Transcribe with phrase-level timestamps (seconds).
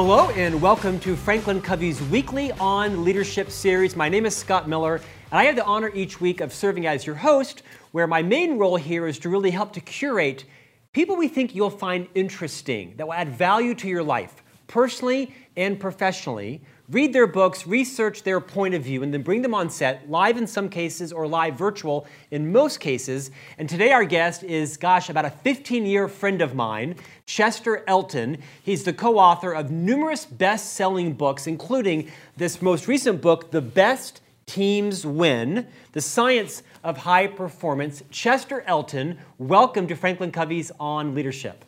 [0.00, 3.96] Hello, and welcome to Franklin Covey's weekly on leadership series.
[3.96, 7.04] My name is Scott Miller, and I have the honor each week of serving as
[7.04, 10.44] your host, where my main role here is to really help to curate
[10.92, 15.80] people we think you'll find interesting, that will add value to your life, personally and
[15.80, 16.62] professionally.
[16.90, 20.38] Read their books, research their point of view, and then bring them on set, live
[20.38, 23.30] in some cases or live virtual in most cases.
[23.58, 26.94] And today, our guest is, gosh, about a 15 year friend of mine,
[27.26, 28.38] Chester Elton.
[28.62, 33.60] He's the co author of numerous best selling books, including this most recent book, The
[33.60, 38.02] Best Teams Win The Science of High Performance.
[38.10, 41.66] Chester Elton, welcome to Franklin Covey's On Leadership.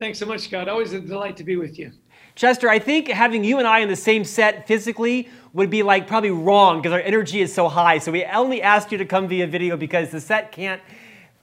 [0.00, 0.68] Thanks so much, Scott.
[0.68, 1.92] Always a delight to be with you.
[2.36, 6.06] Chester, I think having you and I in the same set physically would be like
[6.06, 7.96] probably wrong because our energy is so high.
[7.96, 10.82] So we only asked you to come via video because the set can't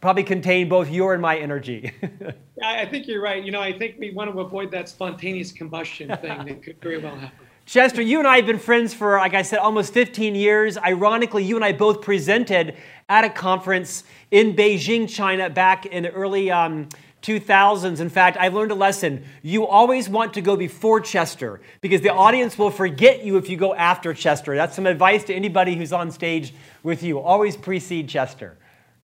[0.02, 1.92] probably contain both your and my energy.
[2.64, 3.44] I think you're right.
[3.44, 7.00] You know, I think we want to avoid that spontaneous combustion thing that could very
[7.00, 7.40] well happen.
[7.66, 10.78] Chester, you and I have been friends for, like I said, almost 15 years.
[10.78, 12.76] Ironically, you and I both presented
[13.10, 16.90] at a conference in Beijing, China, back in the early um,
[17.24, 18.00] 2000s.
[18.00, 19.24] In fact, I've learned a lesson.
[19.42, 23.58] You always want to go before Chester because the audience will forget you if you
[23.58, 24.56] go after Chester.
[24.56, 27.20] That's some advice to anybody who's on stage with you.
[27.20, 28.58] Always precede Chester.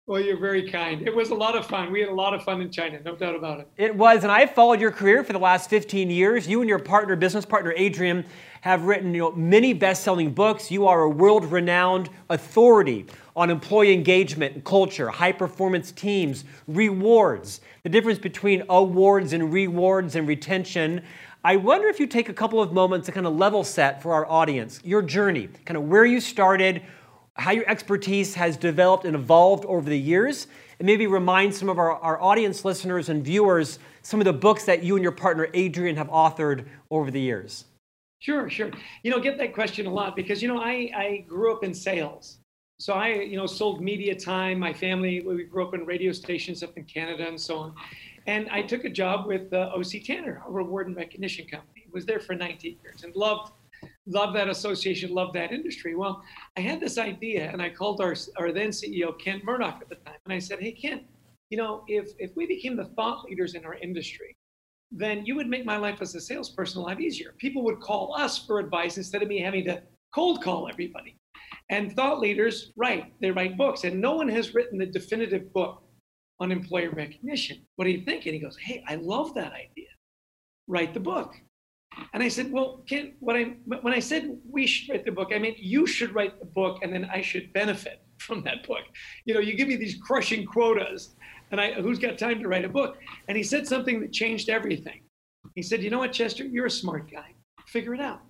[0.05, 1.01] Well, you're very kind.
[1.07, 1.89] It was a lot of fun.
[1.89, 3.69] We had a lot of fun in China, no doubt about it.
[3.77, 6.45] It was, and I've followed your career for the last 15 years.
[6.45, 8.25] You and your partner, business partner Adrian,
[8.59, 10.69] have written you know, many best-selling books.
[10.69, 18.19] You are a world-renowned authority on employee engagement and culture, high-performance teams, rewards, the difference
[18.19, 21.03] between awards and rewards and retention.
[21.43, 24.13] I wonder if you take a couple of moments to kind of level set for
[24.13, 26.81] our audience, your journey, kind of where you started,
[27.33, 30.47] how your expertise has developed and evolved over the years,
[30.79, 34.63] and maybe remind some of our, our audience listeners and viewers some of the books
[34.63, 37.65] that you and your partner Adrian have authored over the years.
[38.19, 38.71] Sure, sure.
[39.03, 41.73] You know, get that question a lot because, you know, I, I grew up in
[41.73, 42.37] sales.
[42.83, 44.59] So I, you know, sold media time.
[44.59, 47.75] My family, we grew up in radio stations up in Canada and so on.
[48.27, 51.85] And I took a job with uh, OC Tanner, a reward and recognition company.
[51.93, 53.53] Was there for 19 years and loved
[54.05, 55.95] loved that association, loved that industry.
[55.95, 56.21] Well,
[56.57, 59.95] I had this idea and I called our, our then CEO, Kent Murdock at the
[59.95, 60.19] time.
[60.25, 61.03] And I said, hey, Kent,
[61.51, 64.35] you know, if, if we became the thought leaders in our industry,
[64.91, 67.33] then you would make my life as a salesperson a lot easier.
[67.37, 69.81] People would call us for advice instead of me having to
[70.13, 71.15] cold call everybody.
[71.69, 73.83] And thought leaders write, they write books.
[73.83, 75.83] And no one has written the definitive book
[76.39, 77.65] on employer recognition.
[77.75, 78.25] What do you think?
[78.25, 79.87] And he goes, hey, I love that idea.
[80.67, 81.35] Write the book.
[82.13, 85.29] And I said, well, Ken, what I, when I said we should write the book,
[85.33, 88.83] I meant you should write the book and then I should benefit from that book.
[89.25, 91.15] You know, you give me these crushing quotas
[91.51, 92.97] and I, who's got time to write a book?
[93.27, 95.01] And he said something that changed everything.
[95.55, 97.35] He said, you know what, Chester, you're a smart guy.
[97.67, 98.21] Figure it out.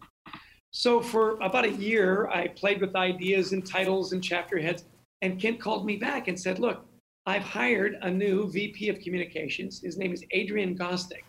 [0.74, 4.86] So for about a year, I played with ideas and titles and chapter heads.
[5.22, 6.86] And Kent called me back and said, look,
[7.26, 9.82] I've hired a new VP of communications.
[9.82, 11.24] His name is Adrian Gostick.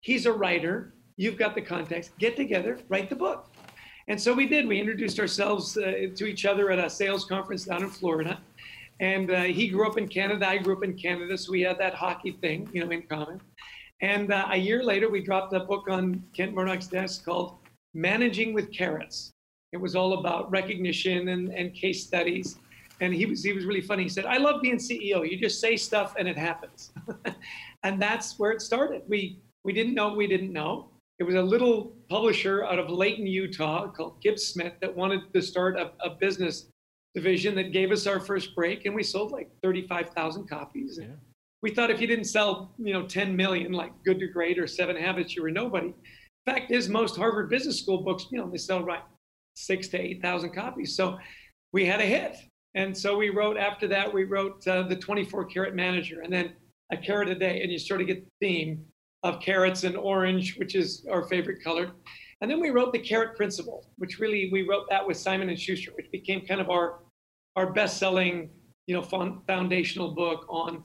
[0.00, 2.12] He's a writer You've got the context.
[2.18, 3.50] Get together, write the book.
[4.06, 4.68] And so we did.
[4.68, 8.40] We introduced ourselves uh, to each other at a sales conference down in Florida.
[9.00, 10.48] And uh, he grew up in Canada.
[10.48, 11.36] I grew up in Canada.
[11.36, 13.40] So we had that hockey thing, you know, in common.
[14.00, 17.56] And uh, a year later, we dropped a book on Kent Murdock's desk called
[17.94, 19.32] Managing with Carrots.
[19.72, 22.56] It was all about recognition and, and case studies.
[23.00, 24.04] And he was, he was really funny.
[24.04, 25.28] He said, I love being CEO.
[25.28, 26.92] You just say stuff and it happens.
[27.82, 29.02] and that's where it started.
[29.08, 30.88] We, we didn't know we didn't know.
[31.18, 35.42] It was a little publisher out of Layton, Utah called Gibbs Smith that wanted to
[35.42, 36.66] start a, a business
[37.14, 40.98] division that gave us our first break, and we sold like 35,000 copies.
[41.00, 41.08] Yeah.
[41.60, 44.68] We thought if you didn't sell, you know, 10 million, like Good to Great or
[44.68, 45.92] Seven Habits, you were nobody.
[46.48, 49.02] Fact is, most Harvard Business School books, you know, they sell right
[49.52, 50.96] six to 8,000 copies.
[50.96, 51.18] So
[51.74, 52.36] we had a hit.
[52.74, 56.54] And so we wrote, after that, we wrote uh, the 24 Carrot Manager and then
[56.90, 57.60] a carrot a day.
[57.60, 58.82] And you sort of get the theme
[59.24, 61.90] of carrots and orange, which is our favorite color.
[62.40, 65.60] And then we wrote the carrot principle, which really we wrote that with Simon and
[65.60, 67.00] Schuster, which became kind of our
[67.56, 68.48] our best-selling,
[68.86, 70.82] you know, foundational book on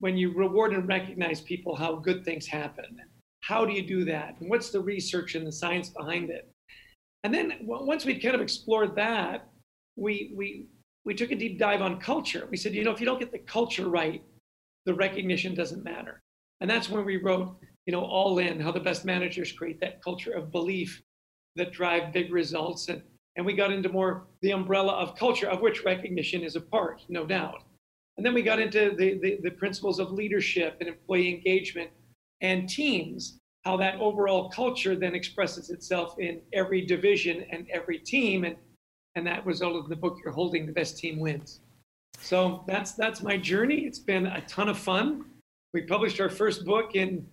[0.00, 2.98] when you reward and recognize people, how good things happen.
[3.46, 4.36] How do you do that?
[4.40, 6.48] And what's the research and the science behind it?
[7.24, 9.48] And then once we'd kind of explored that,
[9.96, 10.66] we we
[11.04, 12.48] we took a deep dive on culture.
[12.50, 14.22] We said, you know, if you don't get the culture right,
[14.86, 16.20] the recognition doesn't matter.
[16.60, 17.56] And that's when we wrote
[17.86, 21.02] you know, all in, how the best managers create that culture of belief
[21.56, 22.88] that drive big results.
[22.88, 23.02] And,
[23.36, 27.02] and we got into more the umbrella of culture, of which recognition is a part,
[27.08, 27.62] no doubt.
[28.16, 31.90] And then we got into the, the, the principles of leadership and employee engagement
[32.44, 33.38] and teams.
[33.64, 38.44] how that overall culture then expresses itself in every division and every team.
[38.44, 38.56] And,
[39.14, 41.60] and that resulted in the book you're holding, The Best Team Wins.
[42.18, 43.86] So that's, that's my journey.
[43.86, 45.24] It's been a ton of fun.
[45.72, 47.26] We published our first book in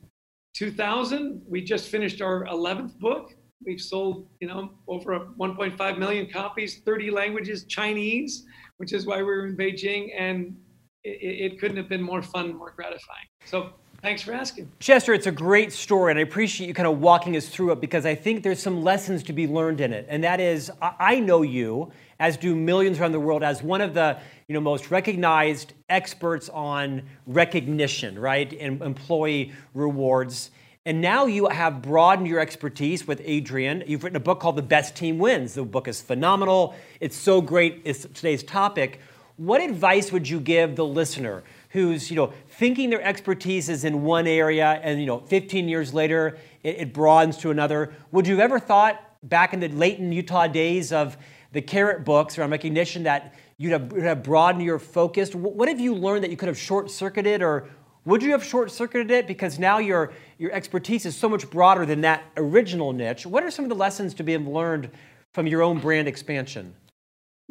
[0.55, 1.41] 2000.
[1.45, 3.35] We just finished our 11th book.
[3.65, 8.45] We've sold, you know, over 1.5 million copies, 30 languages, Chinese,
[8.77, 10.55] which is why we were in Beijing, and
[11.03, 13.27] it, it couldn't have been more fun, more gratifying.
[13.45, 14.71] So Thanks for asking.
[14.79, 17.81] Chester, it's a great story, and I appreciate you kind of walking us through it
[17.81, 20.07] because I think there's some lessons to be learned in it.
[20.09, 23.93] And that is, I know you, as do millions around the world, as one of
[23.93, 24.17] the
[24.47, 30.49] you know, most recognized experts on recognition, right, and employee rewards.
[30.83, 33.83] And now you have broadened your expertise with Adrian.
[33.85, 35.53] You've written a book called The Best Team Wins.
[35.53, 36.73] The book is phenomenal.
[36.99, 37.83] It's so great.
[37.85, 38.99] It's today's topic.
[39.37, 44.03] What advice would you give the listener who's, you know, thinking their expertise is in
[44.03, 47.93] one area and, you know, 15 years later it, it broadens to another?
[48.11, 51.17] Would you have ever thought back in the Layton, Utah days of
[51.53, 55.33] the carrot books around recognition that you'd have, you'd have broadened your focus?
[55.33, 57.69] What have you learned that you could have short circuited or
[58.03, 59.27] would you have short circuited it?
[59.27, 63.25] Because now your, your expertise is so much broader than that original niche.
[63.25, 64.89] What are some of the lessons to be learned
[65.33, 66.73] from your own brand expansion?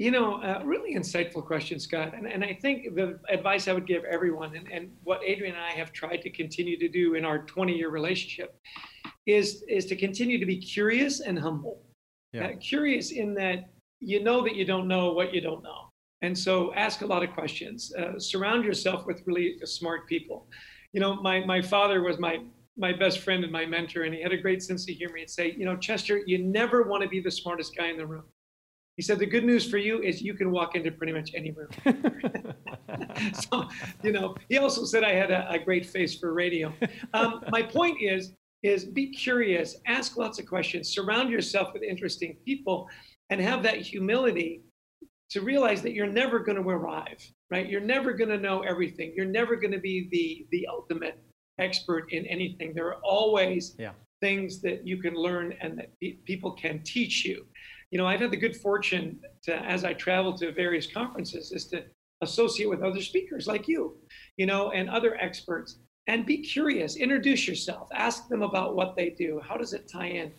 [0.00, 2.14] You know, uh, really insightful question, Scott.
[2.16, 5.62] And, and I think the advice I would give everyone, and, and what Adrian and
[5.62, 8.58] I have tried to continue to do in our 20 year relationship,
[9.26, 11.82] is, is to continue to be curious and humble.
[12.32, 12.46] Yeah.
[12.46, 13.68] Uh, curious in that
[13.98, 15.90] you know that you don't know what you don't know.
[16.22, 17.92] And so ask a lot of questions.
[17.94, 20.46] Uh, surround yourself with really smart people.
[20.94, 22.38] You know, my, my father was my,
[22.78, 25.18] my best friend and my mentor, and he had a great sense of humor.
[25.18, 28.06] He'd say, You know, Chester, you never want to be the smartest guy in the
[28.06, 28.24] room.
[29.00, 31.52] He said, The good news for you is you can walk into pretty much any
[31.52, 31.70] room.
[33.32, 33.66] so,
[34.02, 36.70] you know, he also said I had a, a great face for radio.
[37.14, 42.36] Um, my point is, is be curious, ask lots of questions, surround yourself with interesting
[42.44, 42.90] people,
[43.30, 44.64] and have that humility
[45.30, 47.70] to realize that you're never going to arrive, right?
[47.70, 49.14] You're never going to know everything.
[49.16, 51.18] You're never going to be the the ultimate
[51.58, 52.74] expert in anything.
[52.74, 53.92] There are always yeah.
[54.20, 55.90] things that you can learn and that
[56.26, 57.46] people can teach you.
[57.90, 61.66] You know, I've had the good fortune to, as I travel to various conferences, is
[61.66, 61.84] to
[62.22, 63.96] associate with other speakers like you,
[64.36, 66.96] you know, and other experts, and be curious.
[66.96, 67.88] Introduce yourself.
[67.94, 69.40] Ask them about what they do.
[69.46, 70.32] How does it tie in?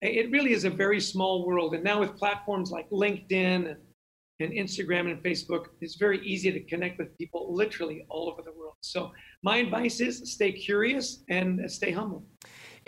[0.00, 3.76] It really is a very small world, and now with platforms like LinkedIn and
[4.40, 8.52] and Instagram and Facebook, it's very easy to connect with people literally all over the
[8.52, 8.74] world.
[8.82, 9.10] So
[9.42, 12.24] my advice is stay curious and stay humble.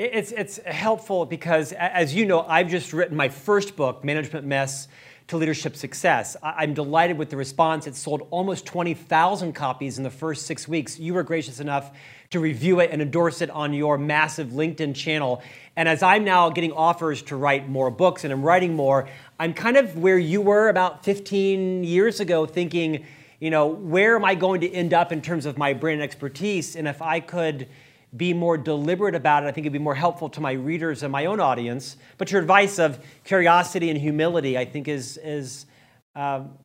[0.01, 4.89] It's, it's helpful because, as you know, I've just written my first book, Management Mess
[5.29, 6.39] to Leadership Success.
[6.43, 7.87] I'm delighted with the response.
[7.87, 10.99] It sold almost 20,000 copies in the first six weeks.
[10.99, 11.91] You were gracious enough
[12.31, 15.43] to review it and endorse it on your massive LinkedIn channel.
[15.77, 19.07] And as I'm now getting offers to write more books and I'm writing more,
[19.39, 23.05] I'm kind of where you were about 15 years ago thinking,
[23.39, 26.75] you know, where am I going to end up in terms of my brand expertise?
[26.75, 27.69] And if I could
[28.17, 31.13] be more deliberate about it, I think it'd be more helpful to my readers and
[31.13, 31.97] my own audience.
[32.19, 35.67] But your advice of curiosity and humility, I think, is, is
[36.15, 36.59] um,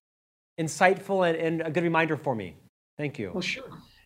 [0.60, 2.56] insightful and, and a good reminder for me.
[2.98, 3.32] Thank you.
[3.34, 3.64] Well, sure.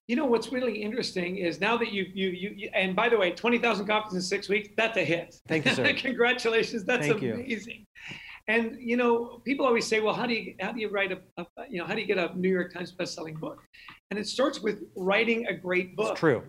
[0.07, 3.17] You know what's really interesting is now that you you you, you and by the
[3.17, 5.35] way, twenty thousand copies in six weeks, that's a hit.
[5.47, 5.93] Thank you, sir.
[5.97, 7.85] Congratulations, that's Thank amazing.
[7.85, 8.15] You.
[8.47, 11.19] And you know, people always say, well, how do you how do you write a,
[11.37, 13.61] a, you know how do you get a New York Times best-selling book?
[14.09, 16.13] And it starts with writing a great book.
[16.13, 16.41] It's true.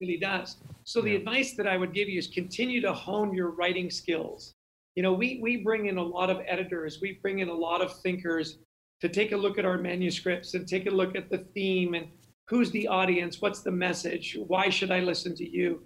[0.00, 0.56] Really does.
[0.84, 1.04] So yeah.
[1.04, 4.54] the advice that I would give you is continue to hone your writing skills.
[4.94, 7.82] You know, we we bring in a lot of editors, we bring in a lot
[7.82, 8.58] of thinkers
[9.00, 12.08] to take a look at our manuscripts and take a look at the theme and
[12.48, 15.82] who's the audience what's the message why should i listen to you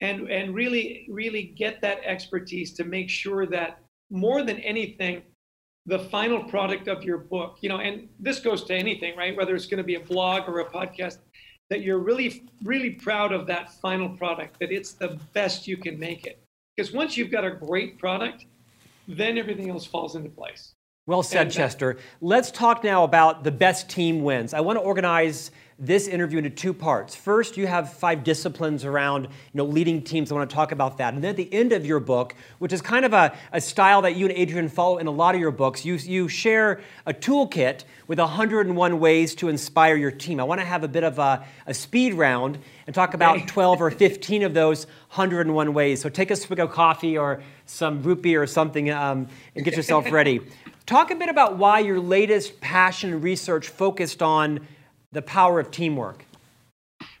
[0.00, 3.78] and and really really get that expertise to make sure that
[4.10, 5.22] more than anything
[5.86, 9.54] the final product of your book you know and this goes to anything right whether
[9.54, 11.18] it's going to be a blog or a podcast
[11.70, 15.98] that you're really really proud of that final product that it's the best you can
[15.98, 16.38] make it
[16.76, 18.46] because once you've got a great product
[19.08, 20.74] then everything else falls into place
[21.06, 21.98] well said, and, Chester.
[22.22, 24.54] Let's talk now about the best team wins.
[24.54, 25.50] I want to organize
[25.86, 27.14] this interview into two parts.
[27.14, 30.30] First, you have five disciplines around you know, leading teams.
[30.30, 31.14] I want to talk about that.
[31.14, 34.02] And then at the end of your book, which is kind of a, a style
[34.02, 37.12] that you and Adrian follow in a lot of your books, you, you share a
[37.12, 40.40] toolkit with 101 ways to inspire your team.
[40.40, 43.46] I want to have a bit of a, a speed round and talk about okay.
[43.46, 46.00] 12 or 15 of those 101 ways.
[46.00, 49.76] So take a swig of coffee or some root beer or something um, and get
[49.76, 50.40] yourself ready.
[50.86, 54.66] Talk a bit about why your latest passion research focused on
[55.14, 56.24] the power of teamwork?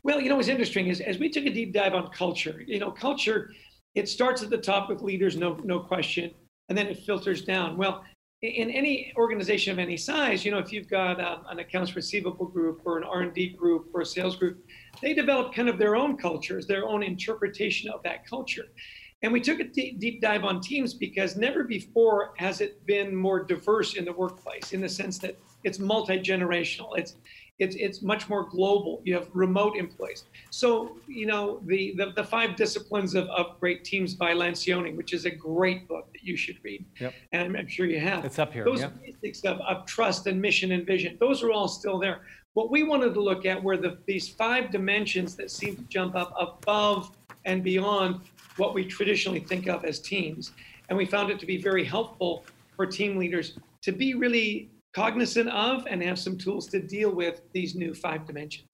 [0.02, 2.78] Well, you know what's interesting is as we took a deep dive on culture, you
[2.78, 3.50] know, culture
[3.94, 6.32] it starts at the top with leaders, no, no question,
[6.68, 7.76] and then it filters down.
[7.76, 8.04] Well,
[8.42, 12.46] in any organization of any size, you know, if you've got um, an accounts receivable
[12.46, 14.62] group or an R&D group or a sales group,
[15.00, 18.66] they develop kind of their own cultures, their own interpretation of that culture.
[19.22, 23.16] And we took a deep, deep dive on teams because never before has it been
[23.16, 26.98] more diverse in the workplace in the sense that it's multi-generational.
[26.98, 27.16] It's
[27.58, 29.00] it's it's much more global.
[29.04, 30.24] You have remote employees.
[30.50, 35.12] So you know the the, the five disciplines of, of great teams by Lencioni, which
[35.12, 36.84] is a great book that you should read.
[36.98, 37.14] Yep.
[37.32, 38.24] And I'm, sure you have.
[38.24, 38.64] It's up here.
[38.64, 38.92] Those yep.
[39.00, 41.16] basics of, of trust and mission and vision.
[41.20, 42.22] Those are all still there.
[42.54, 46.16] What we wanted to look at were the these five dimensions that seem to jump
[46.16, 47.12] up above
[47.44, 48.20] and beyond
[48.56, 50.52] what we traditionally think of as teams.
[50.88, 52.44] And we found it to be very helpful
[52.76, 57.42] for team leaders to be really cognizant of and have some tools to deal with
[57.52, 58.68] these new five dimensions.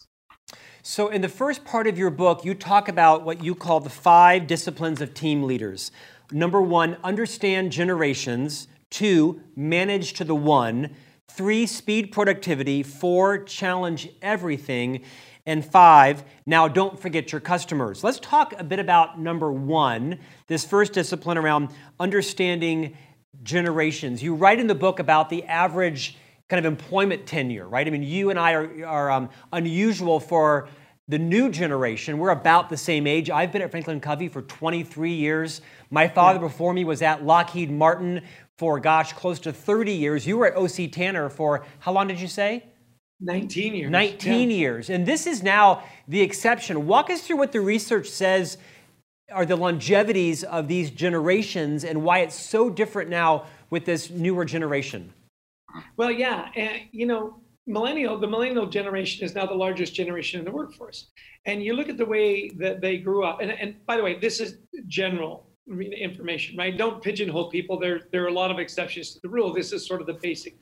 [0.82, 3.90] So, in the first part of your book, you talk about what you call the
[3.90, 5.90] five disciplines of team leaders.
[6.32, 8.68] Number one, understand generations.
[8.90, 10.94] Two, manage to the one.
[11.30, 12.82] Three, speed productivity.
[12.82, 15.02] Four, challenge everything.
[15.46, 18.04] And five, now don't forget your customers.
[18.04, 22.96] Let's talk a bit about number one, this first discipline around understanding
[23.42, 24.22] generations.
[24.22, 26.16] You write in the book about the average
[26.48, 27.86] kind of employment tenure, right?
[27.86, 30.68] I mean, you and I are, are um, unusual for
[31.08, 32.18] the new generation.
[32.18, 33.30] We're about the same age.
[33.30, 35.60] I've been at Franklin Covey for 23 years.
[35.90, 36.46] My father yeah.
[36.46, 38.22] before me was at Lockheed Martin
[38.58, 40.26] for, gosh, close to 30 years.
[40.26, 42.64] You were at OC Tanner for, how long did you say?
[43.20, 43.90] 19 years.
[43.90, 44.56] 19 yeah.
[44.56, 44.90] years.
[44.90, 46.86] And this is now the exception.
[46.86, 48.56] Walk us through what the research says
[49.32, 54.44] are the longevities of these generations and why it's so different now with this newer
[54.44, 55.12] generation?
[55.96, 56.48] Well, yeah,
[56.90, 61.10] you know, millennial, the millennial generation is now the largest generation in the workforce.
[61.46, 64.18] And you look at the way that they grew up, and, and by the way,
[64.18, 64.58] this is
[64.88, 66.76] general information, right?
[66.76, 67.78] Don't pigeonhole people.
[67.78, 69.52] There, there are a lot of exceptions to the rule.
[69.52, 70.56] This is sort of the basic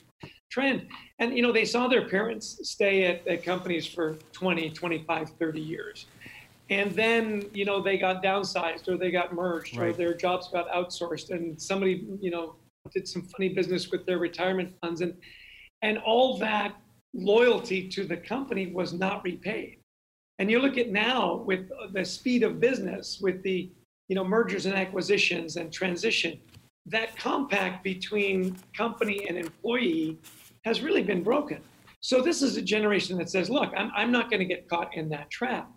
[0.51, 0.87] trend.
[1.19, 5.59] And, you know, they saw their parents stay at, at companies for 20, 25, 30
[5.59, 6.05] years
[6.69, 9.89] and then you know they got downsized or they got merged right.
[9.89, 12.55] or their jobs got outsourced and somebody you know
[12.93, 15.01] did some funny business with their retirement funds.
[15.01, 15.15] And
[15.81, 16.75] and all that
[17.13, 19.77] loyalty to the company was not repaid.
[20.37, 23.71] And you look at now with the speed of business with the
[24.07, 26.39] you know mergers and acquisitions and transition
[26.85, 30.17] that compact between company and employee
[30.65, 31.61] has really been broken.
[32.01, 34.95] So this is a generation that says look i'm, I'm not going to get caught
[34.95, 35.69] in that trap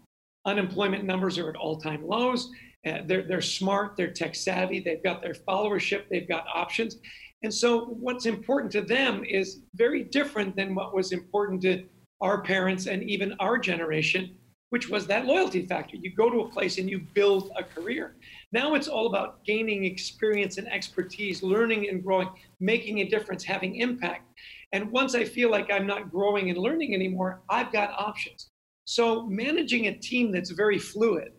[0.45, 2.51] Unemployment numbers are at all time lows.
[2.85, 6.97] Uh, they're, they're smart, they're tech savvy, they've got their followership, they've got options.
[7.45, 11.85] And so, what's important to them is very different than what was important to
[12.21, 14.37] our parents and even our generation,
[14.71, 15.97] which was that loyalty factor.
[15.97, 18.15] You go to a place and you build a career.
[18.53, 22.29] Now it's all about gaining experience and expertise, learning and growing,
[22.61, 24.29] making a difference, having impact.
[24.73, 28.52] And once I feel like I'm not growing and learning anymore, I've got options.
[28.85, 31.33] So managing a team that's very fluid,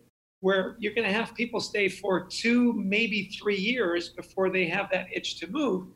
[0.44, 4.90] where you're going to have people stay for two, maybe three years before they have
[4.90, 5.88] that itch to move.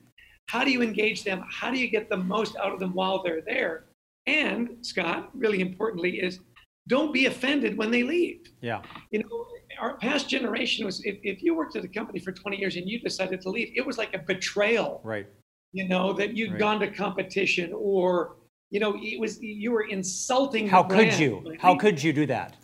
[0.46, 1.44] How do you engage them?
[1.50, 3.84] How do you get the most out of them while they're there?
[4.26, 6.40] And Scott, really importantly, is
[6.86, 8.40] don't be offended when they leave.
[8.62, 8.80] Yeah.
[9.10, 9.46] You know,
[9.78, 12.88] our past generation was if, if you worked at a company for 20 years and
[12.88, 15.02] you decided to leave, it was like a betrayal.
[15.04, 15.26] Right.
[15.72, 16.58] You know, that you had right.
[16.58, 18.36] gone to competition or
[18.70, 20.68] you know, it was you were insulting.
[20.68, 21.54] How could you?
[21.58, 22.56] How could you do that?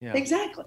[0.00, 0.14] Yeah.
[0.14, 0.64] Exactly.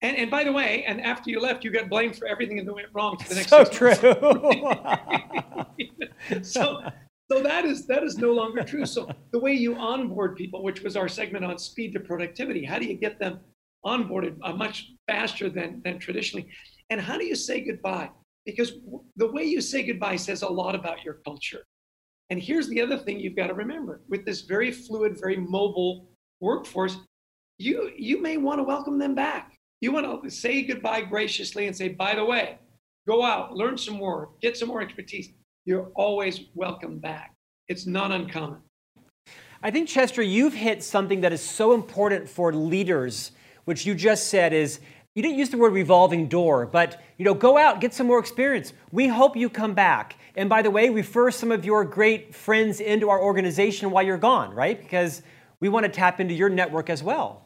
[0.00, 2.72] And, and by the way, and after you left, you got blamed for everything that
[2.72, 3.48] went wrong to the next.
[3.48, 3.94] So true.
[6.44, 6.82] so,
[7.30, 8.86] so that is that is no longer true.
[8.86, 12.78] So the way you onboard people, which was our segment on speed to productivity, how
[12.78, 13.40] do you get them
[13.84, 16.48] onboarded uh, much faster than than traditionally?
[16.90, 18.10] And how do you say goodbye?
[18.46, 18.74] Because
[19.16, 21.64] the way you say goodbye says a lot about your culture.
[22.30, 26.06] And here's the other thing you've got to remember with this very fluid, very mobile
[26.40, 26.98] workforce,
[27.58, 29.56] you, you may want to welcome them back.
[29.80, 32.58] You want to say goodbye graciously and say, by the way,
[33.06, 35.30] go out, learn some more, get some more expertise.
[35.64, 37.34] You're always welcome back.
[37.68, 38.58] It's not uncommon.
[39.62, 43.32] I think, Chester, you've hit something that is so important for leaders,
[43.64, 44.80] which you just said is
[45.18, 48.20] you didn't use the word revolving door, but you know, go out, get some more
[48.20, 48.72] experience.
[48.92, 50.16] We hope you come back.
[50.36, 54.16] And by the way, refer some of your great friends into our organization while you're
[54.16, 54.80] gone, right?
[54.80, 55.22] Because
[55.58, 57.44] we want to tap into your network as well.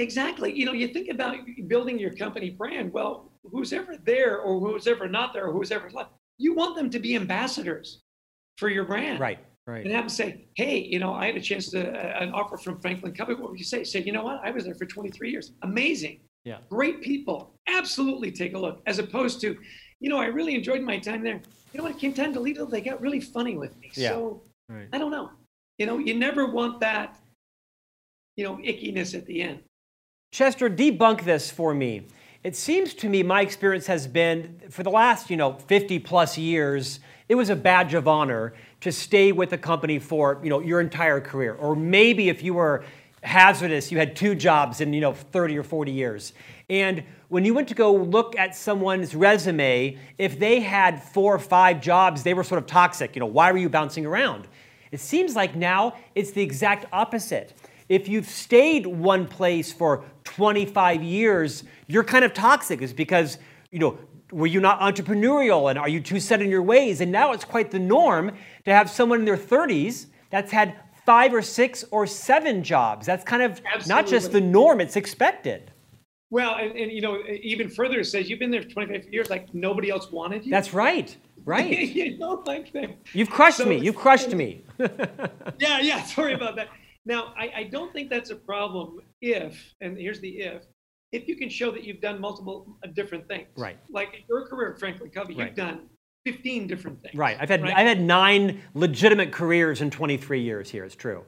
[0.00, 0.52] Exactly.
[0.52, 1.36] You know, you think about
[1.68, 2.92] building your company brand.
[2.92, 6.74] Well, who's ever there or who's ever not there or who's ever left, you want
[6.74, 8.02] them to be ambassadors
[8.58, 9.20] for your brand.
[9.20, 9.38] Right.
[9.68, 9.84] Right.
[9.84, 12.58] And have them say, hey, you know, I had a chance to, uh, an offer
[12.58, 13.34] from Franklin Covey.
[13.34, 13.82] What would you say?
[13.84, 14.40] Say, you know what?
[14.44, 15.52] I was there for 23 years.
[15.62, 16.20] Amazing.
[16.44, 16.58] Yeah.
[16.70, 17.54] Great people.
[17.66, 18.82] Absolutely take a look.
[18.86, 19.56] As opposed to,
[20.00, 21.40] you know, I really enjoyed my time there.
[21.72, 23.90] You know, when it came time to leave, they got really funny with me.
[23.94, 24.10] Yeah.
[24.10, 24.88] So Right.
[24.92, 25.30] I don't know.
[25.78, 27.16] You know, you never want that,
[28.36, 29.60] you know, ickiness at the end.
[30.32, 32.06] Chester, debunk this for me.
[32.42, 36.36] It seems to me my experience has been for the last, you know, 50 plus
[36.36, 40.60] years, it was a badge of honor to stay with a company for, you know,
[40.60, 41.54] your entire career.
[41.54, 42.84] Or maybe if you were
[43.24, 46.32] hazardous, you had two jobs in, you know, 30 or 40 years.
[46.68, 51.38] And when you went to go look at someone's resume, if they had four or
[51.38, 53.16] five jobs, they were sort of toxic.
[53.16, 54.46] You know, why were you bouncing around?
[54.92, 57.54] It seems like now it's the exact opposite.
[57.88, 62.80] If you've stayed one place for 25 years, you're kind of toxic.
[62.80, 63.38] It's because,
[63.70, 63.98] you know,
[64.30, 67.00] were you not entrepreneurial and are you too set in your ways?
[67.00, 68.32] And now it's quite the norm
[68.64, 70.76] to have someone in their 30s that's had
[71.06, 73.06] five or six or seven jobs.
[73.06, 75.70] That's kind of not just the norm, it's expected.
[76.30, 79.30] Well, and, and you know, even further it says you've been there for 25 years,
[79.30, 80.50] like nobody else wanted you.
[80.50, 81.16] That's right.
[81.44, 81.78] Right.
[81.94, 82.96] you know, like that.
[83.12, 83.78] You've crushed So- me.
[83.78, 84.62] You've crushed me.
[85.58, 86.02] Yeah, yeah.
[86.16, 86.68] Sorry about that.
[87.06, 90.62] Now, I, I don't think that's a problem if, and here's the if,
[91.12, 93.46] if you can show that you've done multiple uh, different things.
[93.56, 93.78] Right.
[93.90, 95.48] Like your career Franklin Covey, Right.
[95.48, 95.82] you've done
[96.24, 97.14] 15 different things.
[97.14, 97.36] Right.
[97.38, 97.74] I've had right?
[97.76, 100.84] I've had nine legitimate careers in 23 years here.
[100.84, 101.24] It's true.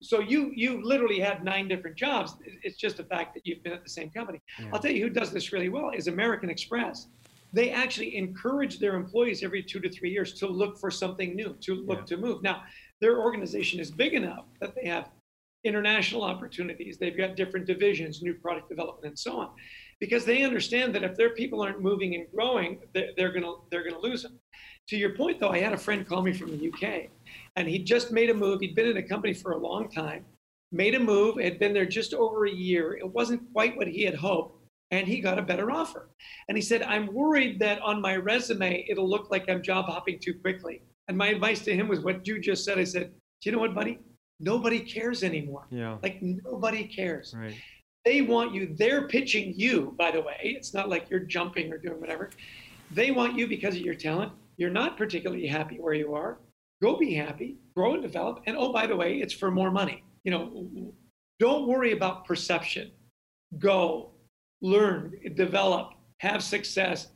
[0.00, 2.34] So you you literally had nine different jobs.
[2.62, 4.40] It's just the fact that you've been at the same company.
[4.72, 7.08] I'll tell you who does this really well is American Express.
[7.52, 11.56] They actually encourage their employees every two to three years to look for something new,
[11.62, 12.04] to look Yeah.
[12.04, 12.42] to move.
[12.42, 12.62] Now,
[13.00, 15.10] their organization is big enough that they have
[15.64, 16.98] international opportunities.
[16.98, 19.50] They've got different divisions, new product development, and so on,
[20.00, 23.84] because they understand that if their people aren't moving and growing, they're, they're gonna they're
[23.88, 24.38] gonna lose them.
[24.88, 27.10] To your point, though, I had a friend call me from the UK,
[27.56, 28.60] and he just made a move.
[28.60, 30.24] He'd been in a company for a long time,
[30.72, 32.96] made a move, had been there just over a year.
[32.96, 34.58] It wasn't quite what he had hoped,
[34.90, 36.08] and he got a better offer.
[36.48, 40.18] And he said, I'm worried that on my resume, it'll look like I'm job hopping
[40.18, 40.80] too quickly.
[41.08, 42.78] And my advice to him was what you just said.
[42.78, 43.10] I said,
[43.42, 43.98] Do you know what, buddy?
[44.40, 45.66] Nobody cares anymore.
[45.70, 45.98] Yeah.
[46.02, 47.34] Like, nobody cares.
[47.36, 47.56] Right.
[48.08, 48.74] They want you.
[48.74, 50.38] They're pitching you, by the way.
[50.40, 52.30] It's not like you're jumping or doing whatever.
[52.90, 54.32] They want you because of your talent.
[54.56, 56.38] You're not particularly happy where you are.
[56.80, 58.40] Go be happy, grow and develop.
[58.46, 60.04] And oh, by the way, it's for more money.
[60.24, 60.92] You know,
[61.38, 62.92] don't worry about perception.
[63.58, 64.12] Go,
[64.62, 65.90] learn, develop,
[66.20, 67.08] have success.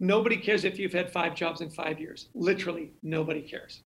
[0.00, 2.30] Nobody cares if you've had five jobs in five years.
[2.34, 3.82] Literally, nobody cares.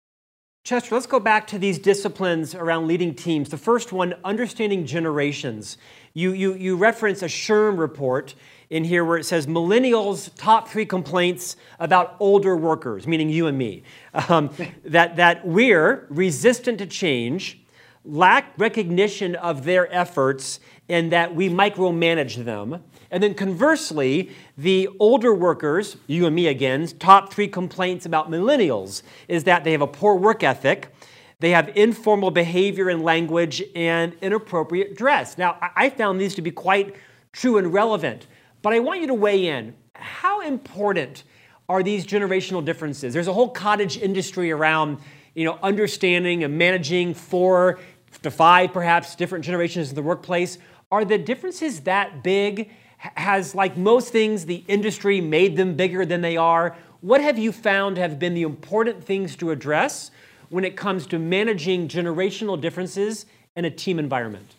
[0.63, 3.49] Chester, let's go back to these disciplines around leading teams.
[3.49, 5.79] The first one, understanding generations.
[6.13, 8.35] You, you, you reference a SHRM report
[8.69, 13.57] in here where it says millennials' top three complaints about older workers, meaning you and
[13.57, 13.85] me,
[14.29, 14.51] um,
[14.85, 17.60] that, that we're resistant to change,
[18.05, 22.83] lack recognition of their efforts, and that we micromanage them.
[23.11, 29.03] And then conversely, the older workers, you and me again, top three complaints about millennials
[29.29, 30.95] is that they have a poor work ethic,
[31.41, 35.39] they have informal behavior and language, and inappropriate dress.
[35.39, 36.95] Now, I found these to be quite
[37.33, 38.27] true and relevant,
[38.63, 39.75] but I want you to weigh in.
[39.95, 41.25] How important
[41.69, 43.15] are these generational differences?
[43.15, 44.99] There's a whole cottage industry around,
[45.35, 47.79] you know, understanding and managing four
[48.11, 50.59] five, perhaps, different generations in the workplace.
[50.91, 52.71] Are the differences that big?
[52.99, 56.77] Has, like most things, the industry made them bigger than they are?
[57.01, 60.11] What have you found have been the important things to address
[60.51, 63.25] when it comes to managing generational differences
[63.57, 64.55] in a team environment?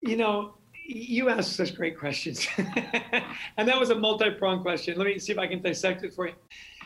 [0.00, 2.46] You know, you asked such great questions.
[3.56, 4.98] and that was a multi pronged question.
[4.98, 6.34] Let me see if I can dissect it for you.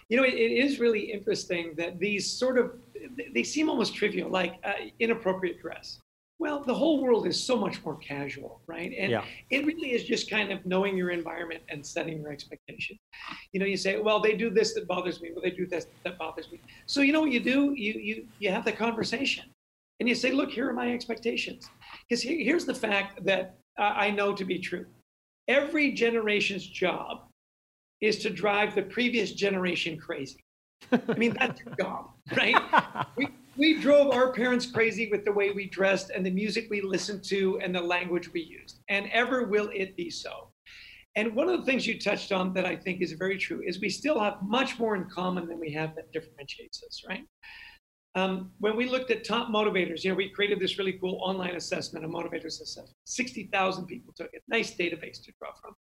[0.09, 2.73] You know, it, it is really interesting that these sort of,
[3.35, 6.01] they seem almost trivial, like uh, inappropriate dress.
[6.41, 8.93] Well, the whole world is so much more casual, right?
[8.97, 9.25] And Yeah.
[9.51, 12.97] it really is just kind of knowing your environment and setting your expectation.
[13.53, 15.31] You know, you say, well, they do this that bothers me.
[15.33, 16.61] Well, they do this that bothers me.
[16.87, 17.75] So you know what you do?
[17.77, 19.47] You you you have the conversation,
[19.99, 21.69] and you say, look, here are my expectations.
[22.09, 24.87] Because here's the fact that I know to be true.
[25.49, 27.29] Every generation's job
[28.01, 30.45] is to drive the previous generation crazy.
[30.93, 33.07] I mean, that's your job, right?
[33.17, 36.81] We, we drove our parents crazy with the way we dressed and the music we
[36.81, 40.51] listened to and the language we used, and ever will it be so.
[41.17, 43.81] And one of the things you touched on that I think is very true is
[43.81, 47.25] we still have much more in common than we have that differentiates us, right?
[48.15, 51.57] Um, when we looked at top motivators, you know, we created this really cool online
[51.57, 52.91] assessment, a motivators assessment.
[53.05, 54.43] 60,000 people took it.
[54.49, 55.75] Nice database to draw from.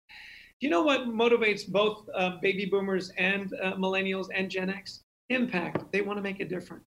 [0.60, 5.02] Do you know what motivates both uh, baby boomers and uh, millennials and Gen X?
[5.28, 5.92] Impact.
[5.92, 6.84] They want to make a difference,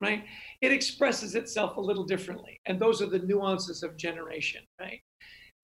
[0.00, 0.24] right?
[0.62, 2.58] It expresses itself a little differently.
[2.66, 5.00] And those are the nuances of generation, right?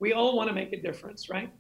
[0.01, 1.51] We all want to make a difference, right?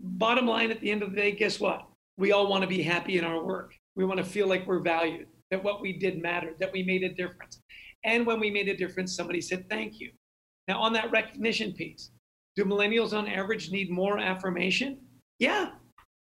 [0.00, 1.86] bottom line at the end of the day, guess what?
[2.16, 3.74] We all want to be happy in our work.
[3.96, 7.02] We want to feel like we're valued, that what we did mattered, that we made
[7.02, 7.60] a difference.
[8.04, 10.12] And when we made a difference, somebody said thank you.
[10.68, 12.10] Now, on that recognition piece,
[12.54, 14.98] do millennials on average need more affirmation?
[15.38, 15.70] Yeah,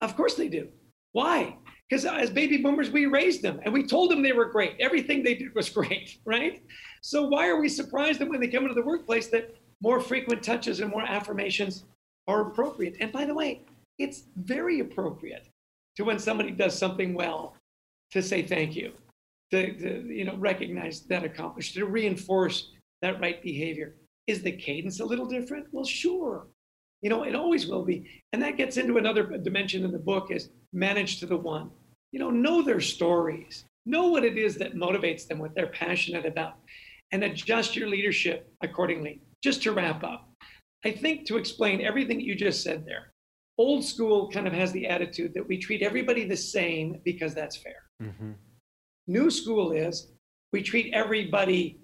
[0.02, 0.70] of course they do.
[1.14, 1.58] Why?
[1.90, 4.76] Because as baby boomers, we raised them and we told them they were great.
[4.80, 6.64] Everything they did was great, right?
[7.02, 10.44] So why are we surprised that when they come into the workplace that more frequent
[10.44, 11.84] touches and more affirmations
[12.28, 12.96] are appropriate?
[13.02, 13.62] And by the way,
[14.00, 15.48] it's very appropriate
[15.98, 17.56] to when somebody does something well
[18.12, 18.94] to say thank you,
[19.52, 22.72] to, to you know recognize that accomplishment, to reinforce
[23.02, 23.96] that right behavior.
[24.28, 25.68] Is the cadence a little different?
[25.72, 26.48] Well, sure.
[27.02, 28.24] You know, it always will be.
[28.34, 31.72] And that gets into another dimension in the book is manage to the one.
[32.12, 33.66] You know, know their stories.
[33.86, 36.56] Know what it is that motivates them, what they're passionate about,
[37.12, 39.22] and adjust your leadership accordingly.
[39.44, 40.30] Just to wrap up,
[40.86, 43.12] I think to explain everything you just said there,
[43.58, 47.58] old school kind of has the attitude that we treat everybody the same because that's
[47.58, 47.84] fair.
[48.02, 48.32] Mm-hmm.
[49.08, 50.12] New school is
[50.54, 51.80] we treat everybody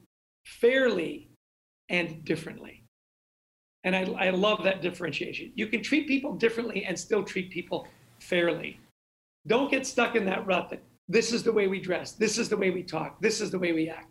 [0.46, 1.30] fairly
[1.90, 2.84] and differently.
[3.84, 5.52] And I, I love that differentiation.
[5.56, 7.88] You can treat people differently and still treat people
[8.20, 8.80] fairly.
[9.46, 12.50] Don't get stuck in that rut that this is the way we dress, this is
[12.50, 14.10] the way we talk, this is the way we act.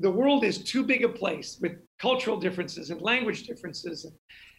[0.00, 4.14] The world is too big a place with cultural differences and language differences and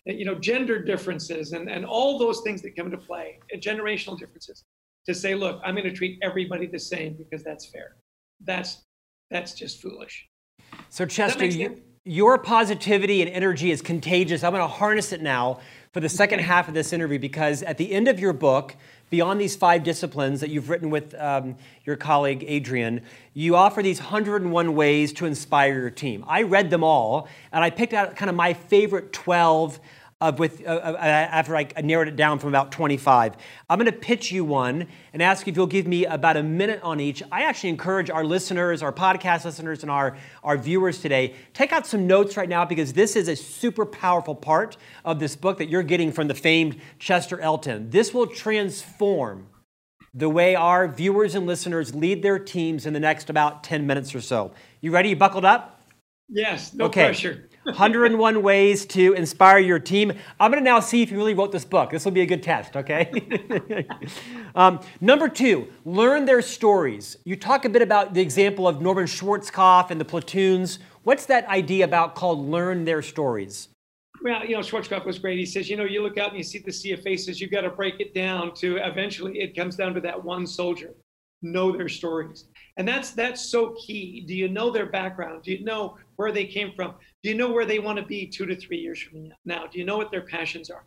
[0.08, 4.18] you know gender differences and, and all those things that come into play and generational
[4.18, 4.64] differences
[5.06, 7.96] to say look i'm going to treat everybody the same because that's fair
[8.46, 8.84] that's
[9.30, 10.28] that's just foolish
[10.90, 14.44] so chester you, your positivity and energy is contagious.
[14.44, 15.60] I'm going to harness it now
[15.92, 18.76] for the second half of this interview because at the end of your book,
[19.10, 23.02] beyond these five disciplines that you've written with um, your colleague Adrian,
[23.34, 26.24] you offer these 101 ways to inspire your team.
[26.28, 29.80] I read them all, and I picked out kind of my favorite 12
[30.20, 33.36] of with uh, uh, after I narrowed it down from about 25.
[33.70, 36.82] I'm going to pitch you one and ask if you'll give me about a minute
[36.82, 37.22] on each.
[37.32, 41.86] I actually encourage our listeners, our podcast listeners, and our, our viewers today, take out
[41.86, 45.70] some notes right now because this is a super powerful part of this book that
[45.70, 47.92] you're getting from the famed Chester Elton.
[47.92, 49.48] This will transform
[50.16, 54.16] the way our viewers and listeners lead their teams in the next about 10 minutes
[54.16, 54.52] or so.
[54.82, 55.10] You ready?
[55.10, 55.80] You buckled up?
[56.28, 57.06] Yes, no okay.
[57.06, 57.47] pressure.
[57.68, 60.14] 101 ways to inspire your team.
[60.40, 61.90] I'm going to now see if you really wrote this book.
[61.90, 63.12] This will be a good test, okay?
[64.56, 67.18] um, number two, learn their stories.
[67.26, 70.80] You talk a bit about the example of Norman Schwarzkopf and the platoons.
[71.04, 73.68] What's that idea about called learn their stories?
[74.24, 75.38] Well, you know, Schwarzkopf was great.
[75.38, 77.52] He says, you know, you look out and you see the sea of faces, you've
[77.52, 80.94] got to break it down to eventually it comes down to that one soldier.
[81.42, 82.46] Know their stories.
[82.78, 84.24] And that's that's so key.
[84.28, 85.44] Do you know their background?
[85.44, 86.94] Do you know where they came from?
[87.24, 89.66] Do you know where they want to be two to three years from now?
[89.66, 90.86] Do you know what their passions are?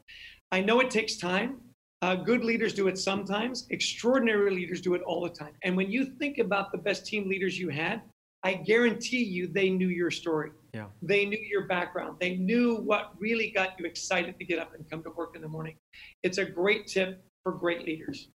[0.53, 1.61] I know it takes time.
[2.03, 3.67] Uh, good leaders do it sometimes.
[3.71, 5.53] Extraordinary leaders do it all the time.
[5.65, 8.01] And when you think about the best team leaders you had,
[8.43, 10.51] I guarantee you they knew your story.
[10.73, 10.87] Yeah.
[11.03, 12.17] They knew your background.
[12.19, 15.43] They knew what really got you excited to get up and come to work in
[15.43, 15.77] the morning.
[16.23, 18.29] It's a great tip for great leaders.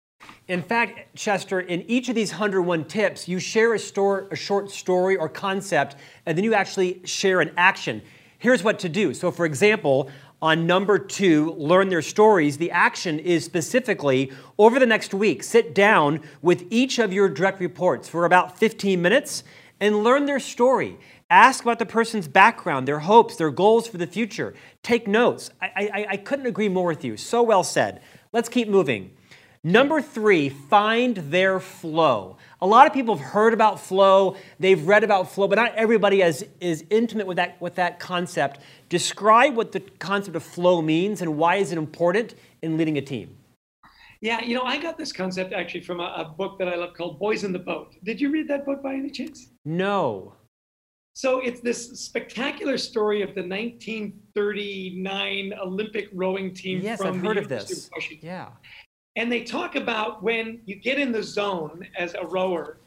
[0.48, 4.70] In fact, Chester, in each of these 101 tips, you share a, store, a short
[4.70, 8.02] story or concept, and then you actually share an action.
[8.38, 9.14] Here's what to do.
[9.14, 10.10] So, for example,
[10.42, 15.72] on number two, learn their stories, the action is specifically over the next week, sit
[15.72, 19.44] down with each of your direct reports for about 15 minutes
[19.78, 20.98] and learn their story.
[21.30, 24.54] Ask about the person's background, their hopes, their goals for the future.
[24.82, 25.50] Take notes.
[25.62, 27.16] I, I, I couldn't agree more with you.
[27.16, 28.02] So well said.
[28.32, 29.12] Let's keep moving.
[29.64, 32.36] Number three, find their flow.
[32.60, 36.20] A lot of people have heard about flow, they've read about flow, but not everybody
[36.20, 38.58] is, is intimate with that, with that concept.
[38.88, 43.00] Describe what the concept of flow means and why is it important in leading a
[43.00, 43.36] team.
[44.20, 46.94] Yeah, you know, I got this concept actually from a, a book that I love
[46.94, 47.94] called Boys in the Boat.
[48.02, 49.50] Did you read that book by any chance?
[49.64, 50.32] No.
[51.14, 56.80] So it's this spectacular story of the 1939 Olympic rowing team.
[56.82, 57.88] Yes, from I've heard of this.
[58.20, 58.48] Yeah.
[59.16, 62.78] And they talk about when you get in the zone as a rower,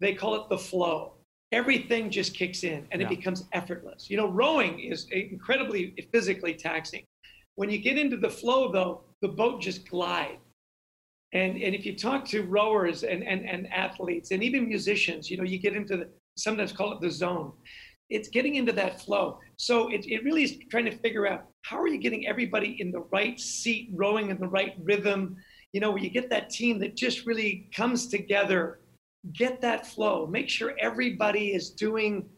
[0.00, 1.12] they call it the flow.
[1.52, 3.06] Everything just kicks in and yeah.
[3.06, 4.10] it becomes effortless.
[4.10, 7.04] You know, rowing is incredibly physically taxing.
[7.56, 10.38] When you get into the flow, though, the boat just glides.
[11.32, 15.38] And, and if you talk to rowers and, and, and athletes and even musicians, you
[15.38, 17.52] know, you get into the, sometimes call it the zone.
[18.10, 19.38] It's getting into that flow.
[19.56, 22.90] So it, it really is trying to figure out how are you getting everybody in
[22.90, 25.36] the right seat, rowing in the right rhythm,
[25.72, 28.80] you know, where you get that team that just really comes together,
[29.32, 32.28] get that flow, make sure everybody is doing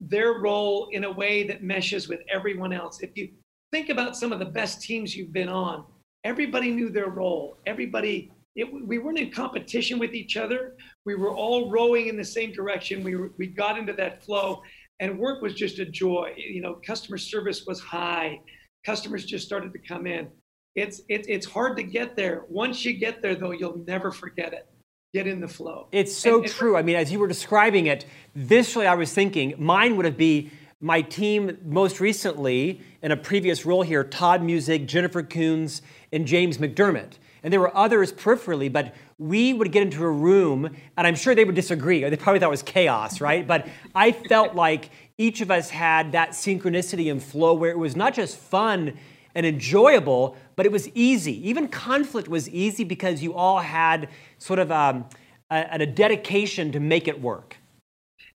[0.00, 3.00] their role in a way that meshes with everyone else.
[3.00, 3.30] If you
[3.72, 5.84] think about some of the best teams you've been on,
[6.24, 7.56] everybody knew their role.
[7.66, 10.76] Everybody, it, we weren't in competition with each other.
[11.06, 13.02] We were all rowing in the same direction.
[13.02, 14.62] We, were, we got into that flow
[15.00, 16.34] and work was just a joy.
[16.36, 18.40] You know, customer service was high.
[18.84, 20.28] Customers just started to come in.
[20.74, 22.44] It's, it, it's hard to get there.
[22.48, 24.66] Once you get there, though, you'll never forget it.
[25.12, 25.86] Get in the flow.
[25.92, 26.76] It's so and, true.
[26.76, 30.50] I mean, as you were describing it, visually, I was thinking mine would have been
[30.80, 35.82] my team most recently in a previous role here Todd Music, Jennifer Coons,
[36.12, 37.12] and James McDermott.
[37.44, 41.34] And there were others peripherally, but we would get into a room, and I'm sure
[41.34, 42.02] they would disagree.
[42.02, 43.46] They probably thought it was chaos, right?
[43.46, 47.94] But I felt like each of us had that synchronicity and flow where it was
[47.94, 48.98] not just fun
[49.34, 51.48] and enjoyable, but it was easy.
[51.48, 55.06] Even conflict was easy because you all had sort of um,
[55.50, 57.56] a, a dedication to make it work.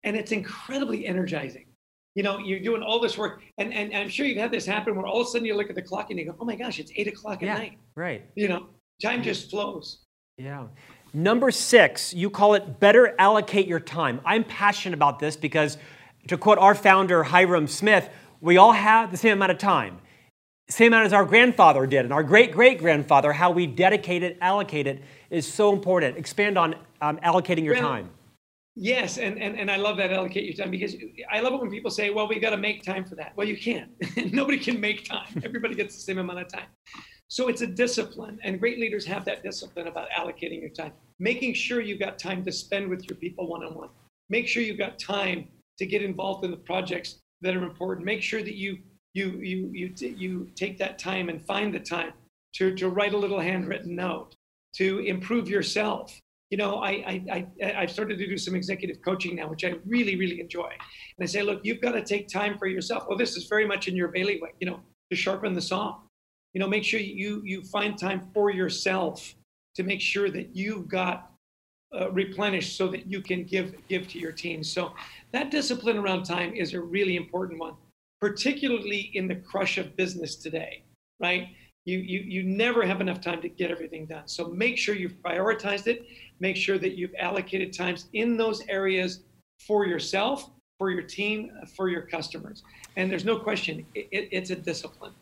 [0.04, 1.66] And it's incredibly energizing.
[2.14, 4.66] You know, you're doing all this work, and, and, and I'm sure you've had this
[4.66, 6.44] happen where all of a sudden you look at the clock and you go, oh
[6.44, 7.78] my gosh, it's eight o'clock at yeah, night.
[7.94, 8.24] Right.
[8.34, 8.66] You know,
[9.00, 9.98] time just flows.
[10.36, 10.66] Yeah.
[11.14, 14.20] Number six, you call it better allocate your time.
[14.24, 15.78] I'm passionate about this because,
[16.26, 18.08] to quote our founder, Hyrum Smith,
[18.40, 19.98] we all have the same amount of time.
[20.70, 24.36] Same amount as our grandfather did and our great great grandfather, how we dedicate it,
[24.40, 26.18] allocate it is so important.
[26.18, 28.10] Expand on um, allocating your time.
[28.80, 30.94] Yes, and, and, and I love that allocate your time because
[31.32, 33.32] I love it when people say, well, we got to make time for that.
[33.34, 33.90] Well, you can't.
[34.32, 35.26] Nobody can make time.
[35.44, 36.68] Everybody gets the same amount of time.
[37.26, 41.54] So it's a discipline, and great leaders have that discipline about allocating your time, making
[41.54, 43.88] sure you've got time to spend with your people one on one.
[44.28, 48.06] Make sure you've got time to get involved in the projects that are important.
[48.06, 48.78] Make sure that you
[49.18, 49.86] you you you
[50.24, 52.12] you take that time and find the time
[52.56, 54.34] to to write a little handwritten note,
[54.76, 56.04] to improve yourself.
[56.50, 59.74] You know, I I, I I've started to do some executive coaching now, which I
[59.84, 60.70] really really enjoy.
[60.70, 63.04] And I say, look, you've got to take time for yourself.
[63.08, 64.54] Well, this is very much in your bailiwick.
[64.60, 65.98] You know, to sharpen the saw
[66.54, 69.34] you know, make sure you you find time for yourself
[69.74, 71.30] to make sure that you've got
[71.94, 74.64] uh, replenished so that you can give give to your team.
[74.64, 74.92] So
[75.32, 77.74] that discipline around time is a really important one,
[78.20, 80.82] particularly in the crush of business today,
[81.20, 81.48] right?
[81.84, 84.26] You, you, you never have enough time to get everything done.
[84.26, 86.06] So make sure you've prioritized it.
[86.40, 89.20] Make sure that you've allocated times in those areas
[89.66, 92.62] for yourself, for your team, uh, for your customers.
[92.96, 95.12] And there's no question, it, it, it's a discipline.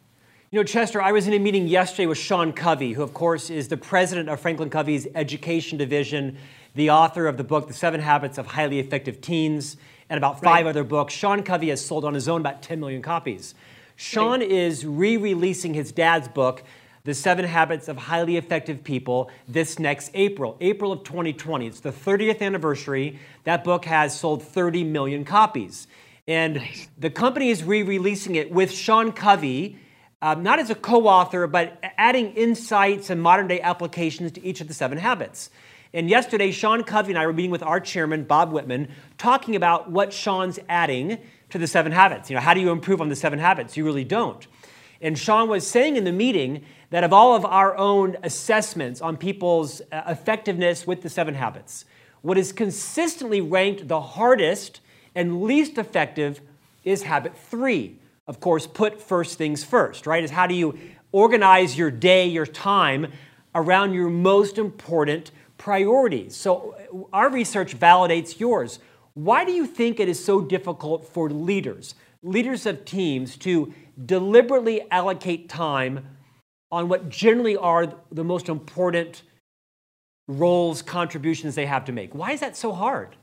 [0.50, 3.50] You know, Chester, I was in a meeting yesterday with Sean Covey, who, of course,
[3.50, 6.38] is the president of Franklin Covey's education division,
[6.74, 9.76] the author of the book, The Seven Habits of Highly Effective Teens,
[10.08, 10.66] and about five right.
[10.66, 11.14] other books.
[11.14, 13.54] Sean Covey has sold on his own about 10 million copies.
[13.96, 14.50] Sean right.
[14.50, 16.62] is re releasing his dad's book,
[17.04, 21.66] The Seven Habits of Highly Effective People, this next April, April of 2020.
[21.66, 23.18] It's the 30th anniversary.
[23.44, 25.86] That book has sold 30 million copies.
[26.28, 26.88] And nice.
[26.98, 29.78] the company is re releasing it with Sean Covey
[30.22, 34.60] um, not as a co author, but adding insights and modern day applications to each
[34.60, 35.50] of the seven habits.
[35.92, 39.90] And yesterday, Sean Covey and I were meeting with our chairman, Bob Whitman, talking about
[39.90, 41.18] what Sean's adding
[41.50, 42.28] to the seven habits.
[42.28, 43.76] You know, how do you improve on the seven habits?
[43.76, 44.46] You really don't.
[45.00, 49.16] And Sean was saying in the meeting that of all of our own assessments on
[49.16, 51.84] people's uh, effectiveness with the seven habits,
[52.22, 54.80] what is consistently ranked the hardest
[55.14, 56.40] and least effective
[56.84, 60.22] is habit three of course, put first things first, right?
[60.22, 60.78] Is how do you
[61.12, 63.12] organize your day, your time
[63.54, 66.36] around your most important priorities?
[66.36, 66.76] So,
[67.12, 68.78] our research validates yours.
[69.14, 73.72] Why do you think it is so difficult for leaders, leaders of teams, to
[74.04, 76.06] deliberately allocate time
[76.70, 79.22] on what generally are the most important
[80.28, 82.14] roles, contributions they have to make?
[82.14, 83.16] Why is that so hard?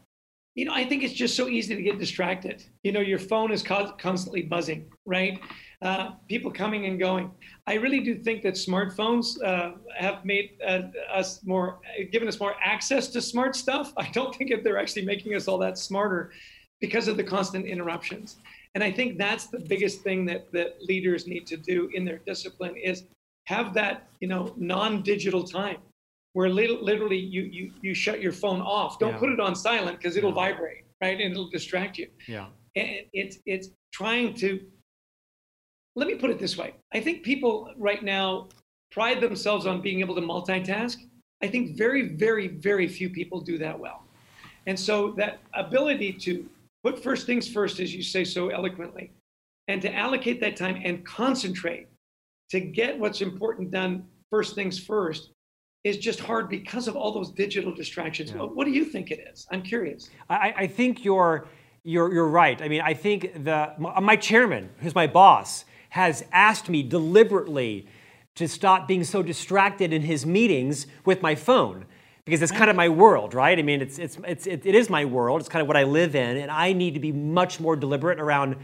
[0.55, 2.63] You know, I think it's just so easy to get distracted.
[2.83, 5.39] You know, your phone is constantly buzzing, right?
[5.81, 7.31] Uh, people coming and going.
[7.65, 11.79] I really do think that smartphones uh, have made uh, us more,
[12.11, 13.93] given us more access to smart stuff.
[13.97, 16.31] I don't think that they're actually making us all that smarter
[16.79, 18.37] because of the constant interruptions.
[18.75, 22.19] And I think that's the biggest thing that, that leaders need to do in their
[22.25, 23.05] discipline is
[23.45, 25.77] have that, you know, non-digital time
[26.33, 28.99] where literally you you you shut your phone off.
[28.99, 29.19] Don't yeah.
[29.19, 30.35] put it on silent because it'll yeah.
[30.35, 31.19] vibrate, right?
[31.19, 32.07] And it'll distract you.
[32.27, 32.47] Yeah.
[32.75, 34.59] And it's it's trying to.
[35.95, 36.73] Let me put it this way.
[36.91, 38.47] I think people right now
[38.91, 40.97] pride themselves on being able to multitask.
[41.43, 44.03] I think very, very, very few people do that well.
[44.65, 46.49] And so that ability to
[46.83, 49.11] put first things first, as you say so eloquently,
[49.67, 51.87] and to allocate that time and concentrate
[52.49, 55.31] to get what's important done first things first
[55.83, 58.31] is just hard because of all those digital distractions.
[58.31, 58.43] Yeah.
[58.43, 59.45] What do you think it is?
[59.51, 60.09] I'm curious.
[60.29, 61.45] I, I think you're,
[61.83, 62.61] you're, you're right.
[62.61, 67.87] I mean, I think the, my chairman, who's my boss, has asked me deliberately
[68.35, 71.85] to stop being so distracted in his meetings with my phone
[72.25, 73.59] because it's kind of my world, right?
[73.59, 75.41] I mean, it's, it's, it's, it, it is my world.
[75.41, 76.37] It's kind of what I live in.
[76.37, 78.55] And I need to be much more deliberate around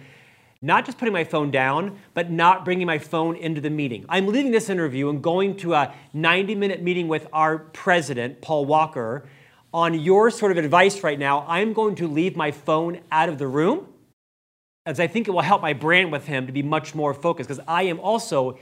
[0.62, 4.06] not just putting my phone down, but not bringing my phone into the meeting.
[4.10, 8.66] I'm leaving this interview and going to a 90 minute meeting with our president, Paul
[8.66, 9.28] Walker.
[9.72, 13.38] On your sort of advice right now, I'm going to leave my phone out of
[13.38, 13.88] the room
[14.86, 17.48] as I think it will help my brand with him to be much more focused
[17.48, 18.58] because I am also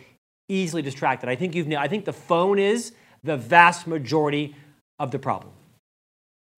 [0.49, 1.29] easily distracted.
[1.29, 2.91] I think you've I think the phone is
[3.23, 4.53] the vast majority
[4.99, 5.53] of the problem.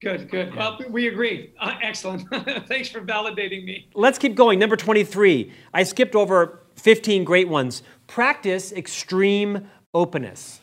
[0.01, 0.55] Good, good.
[0.55, 1.53] Well, we agree.
[1.59, 2.23] Uh, excellent.
[2.67, 3.89] Thanks for validating me.
[3.93, 4.57] Let's keep going.
[4.57, 5.51] Number 23.
[5.73, 7.83] I skipped over 15 great ones.
[8.07, 10.61] Practice extreme openness.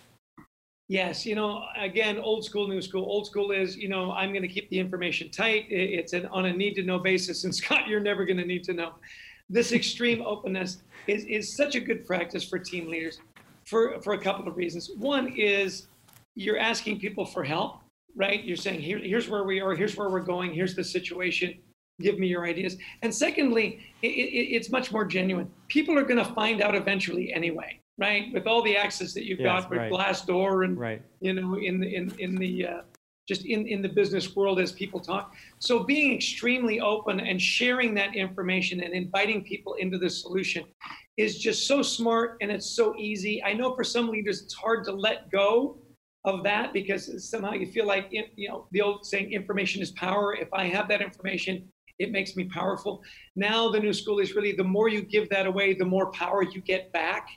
[0.88, 3.04] Yes, you know, again, old school, new school.
[3.04, 5.66] Old school is, you know, I'm going to keep the information tight.
[5.68, 7.44] It's an, on a need to know basis.
[7.44, 8.92] And Scott, you're never going to need to know.
[9.50, 13.20] This extreme openness is, is such a good practice for team leaders
[13.66, 14.90] for, for a couple of reasons.
[14.96, 15.88] One is
[16.36, 17.80] you're asking people for help
[18.16, 18.42] right?
[18.42, 21.54] You're saying, Here, here's where we are, here's where we're going, here's the situation,
[22.00, 22.76] give me your ideas.
[23.02, 25.50] And secondly, it, it, it's much more genuine.
[25.68, 28.32] People are going to find out eventually anyway, right?
[28.32, 29.92] With all the access that you've yes, got with right.
[29.92, 31.02] Glassdoor and, right.
[31.20, 32.80] you know, in the, in, in the, uh,
[33.28, 35.34] just in, in the business world as people talk.
[35.58, 40.64] So being extremely open and sharing that information and inviting people into the solution
[41.16, 43.42] is just so smart and it's so easy.
[43.42, 45.78] I know for some leaders it's hard to let go
[46.26, 50.34] of that because somehow you feel like you know the old saying information is power.
[50.34, 51.66] If i have that information
[51.98, 53.02] it makes me powerful.
[53.36, 56.42] Now the new school is really the more you give that away the more power
[56.42, 57.28] you get back.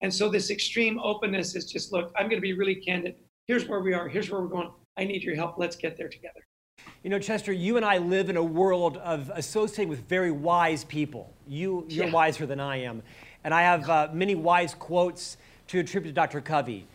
[0.00, 3.16] And so this extreme openness is just look i'm going to be really candid.
[3.48, 4.08] Here's where we are.
[4.08, 4.70] Here's where we're going.
[4.96, 5.58] I need your help.
[5.58, 6.40] Let's get there together.
[7.02, 10.84] You know chester you and i live in a world of associating with very wise
[10.84, 11.34] people.
[11.48, 12.12] You you're yeah.
[12.12, 13.02] wiser than i am.
[13.42, 16.86] And i have uh, many wise quotes to attribute to dr covey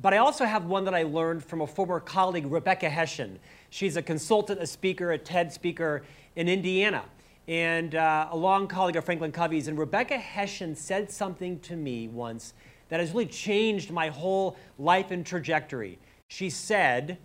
[0.00, 3.38] but I also have one that I learned from a former colleague, Rebecca Hession.
[3.68, 6.02] She's a consultant, a speaker, a TED speaker
[6.36, 7.04] in Indiana,
[7.48, 9.68] and uh, a long colleague of Franklin Covey's.
[9.68, 12.54] And Rebecca Hession said something to me once
[12.88, 15.98] that has really changed my whole life and trajectory.
[16.28, 17.18] She said,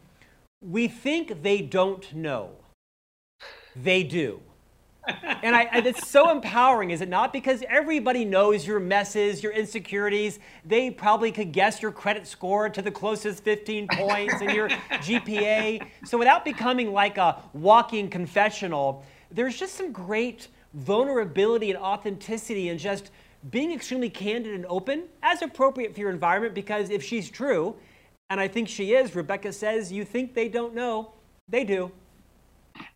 [0.62, 2.52] We think they don't know,
[3.76, 4.42] they do
[5.08, 7.34] and I, it's so empowering, is it not?
[7.34, 10.40] Because everybody knows your messes, your insecurities.
[10.64, 15.88] They probably could guess your credit score to the closest 15 points and your GPA.
[16.06, 22.80] So without becoming like a walking confessional, there's just some great vulnerability and authenticity and
[22.80, 23.12] just
[23.50, 27.76] being extremely candid and open as appropriate for your environment because if she's true,
[28.30, 31.12] and I think she is, Rebecca says, you think they don't know,
[31.48, 31.92] they do.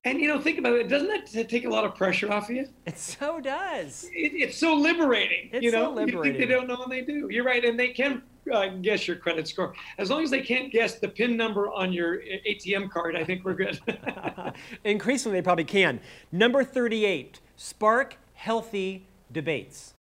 [0.05, 0.87] And you know, think about it.
[0.87, 2.67] Doesn't that take a lot of pressure off of you?
[2.85, 4.05] It so does.
[4.13, 5.49] It, it's so liberating.
[5.51, 6.17] It's you know, so liberating.
[6.17, 7.29] you think they don't know, and they do.
[7.29, 10.71] You're right, and they can uh, guess your credit score as long as they can't
[10.71, 13.15] guess the PIN number on your ATM card.
[13.15, 13.79] I think we're good.
[14.83, 15.99] Increasingly, they probably can.
[16.31, 19.93] Number thirty-eight: spark healthy debates.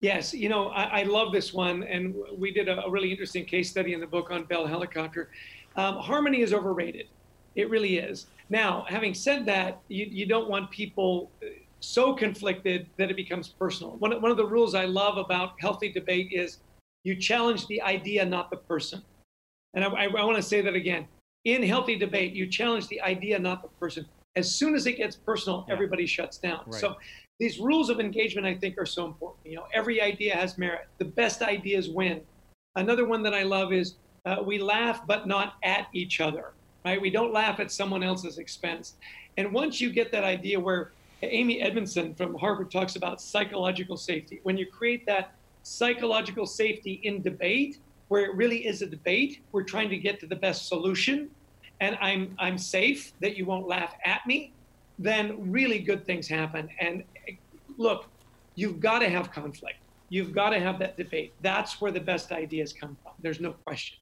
[0.00, 3.44] Yes, you know, I, I love this one, and we did a, a, really interesting
[3.44, 5.28] case study in the book on Bell Helicopter.
[5.76, 7.06] Um, harmony is overrated.
[7.54, 8.26] It really is.
[8.48, 11.46] Now, having said that, you, you don't want people uh,
[11.80, 13.92] so conflicted that it becomes personal.
[13.96, 16.58] One, one of the rules I love about healthy debate is
[17.04, 19.02] you challenge the idea, not the person.
[19.74, 21.06] And I, I, I want to say that again.
[21.44, 24.04] In healthy debate, you challenge the idea, not the person.
[24.36, 25.74] As soon as it gets personal, yeah.
[25.74, 26.62] everybody shuts down.
[26.66, 26.80] Right.
[26.80, 26.96] So
[27.38, 29.46] these rules of engagement, I think, are so important.
[29.46, 30.86] You know, every idea has merit.
[30.98, 32.20] The best ideas win.
[32.76, 33.94] Another one that I love is
[34.26, 36.52] uh, we laugh, but not at each other
[36.84, 37.00] right?
[37.00, 38.94] We don't laugh at someone else's expense.
[39.36, 44.40] And once you get that idea where Amy Edmondson from Harvard talks about psychological safety,
[44.42, 49.62] when you create that psychological safety in debate, where it really is a debate, we're
[49.62, 51.30] trying to get to the best solution,
[51.80, 54.52] and I'm I'm safe that you won't laugh at me,
[54.98, 56.68] then really good things happen.
[56.80, 57.04] And
[57.78, 58.06] look,
[58.54, 59.78] you've got to have conflict.
[60.08, 61.32] You've got to have that debate.
[61.40, 63.12] That's where the best ideas come from.
[63.20, 63.98] There's no question.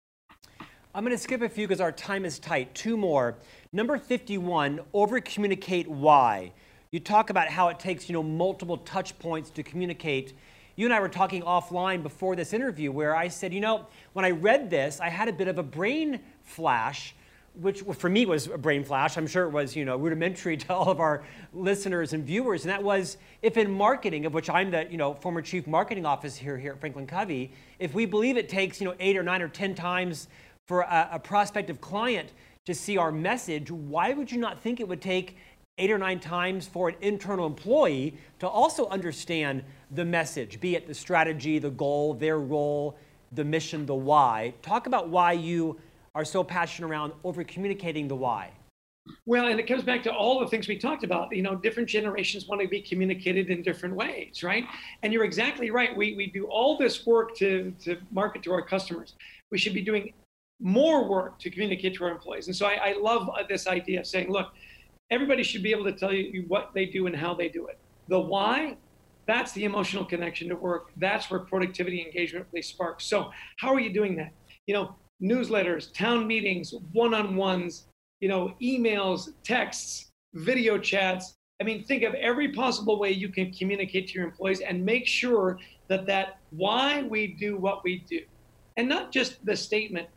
[0.98, 2.74] I'm going to skip a few because our time is tight.
[2.74, 3.36] Two more.
[3.72, 6.50] Number 51, over communicate why.
[6.90, 10.32] You talk about how it takes, you know, multiple touch points to communicate.
[10.74, 14.24] You and I were talking offline before this interview where I said, you know, when
[14.24, 17.14] I read this, I had a bit of a brain flash,
[17.54, 19.16] which for me was a brain flash.
[19.16, 21.22] I'm sure it was, you know, rudimentary to all of our
[21.52, 22.64] listeners and viewers.
[22.64, 26.06] And that was if in marketing, of which I'm the, you know, former chief marketing
[26.06, 29.22] officer here, here at Franklin Covey, if we believe it takes, you know, eight or
[29.22, 30.26] nine or 10 times
[30.68, 32.32] for a, a prospective client
[32.66, 35.36] to see our message, why would you not think it would take
[35.78, 40.86] eight or nine times for an internal employee to also understand the message, be it
[40.86, 42.96] the strategy, the goal, their role,
[43.32, 44.52] the mission, the why.
[44.60, 45.78] Talk about why you
[46.14, 48.50] are so passionate around over communicating the why.
[49.24, 51.34] Well, and it comes back to all the things we talked about.
[51.34, 54.64] You know, different generations want to be communicated in different ways, right?
[55.02, 55.96] And you're exactly right.
[55.96, 59.14] We, we do all this work to, to market to our customers.
[59.50, 60.12] We should be doing
[60.60, 62.46] more work to communicate to our employees.
[62.46, 64.48] And so I, I love uh, this idea of saying, look,
[65.10, 67.78] everybody should be able to tell you what they do and how they do it.
[68.08, 68.76] The why,
[69.26, 70.90] that's the emotional connection to work.
[70.96, 73.04] That's where productivity engagement really sparks.
[73.04, 74.32] So how are you doing that?
[74.66, 77.86] You know, newsletters, town meetings, one-on-ones,
[78.20, 81.34] you know, emails, texts, video chats.
[81.60, 85.06] I mean, think of every possible way you can communicate to your employees and make
[85.06, 88.20] sure that that why we do what we do,
[88.76, 90.08] and not just the statement,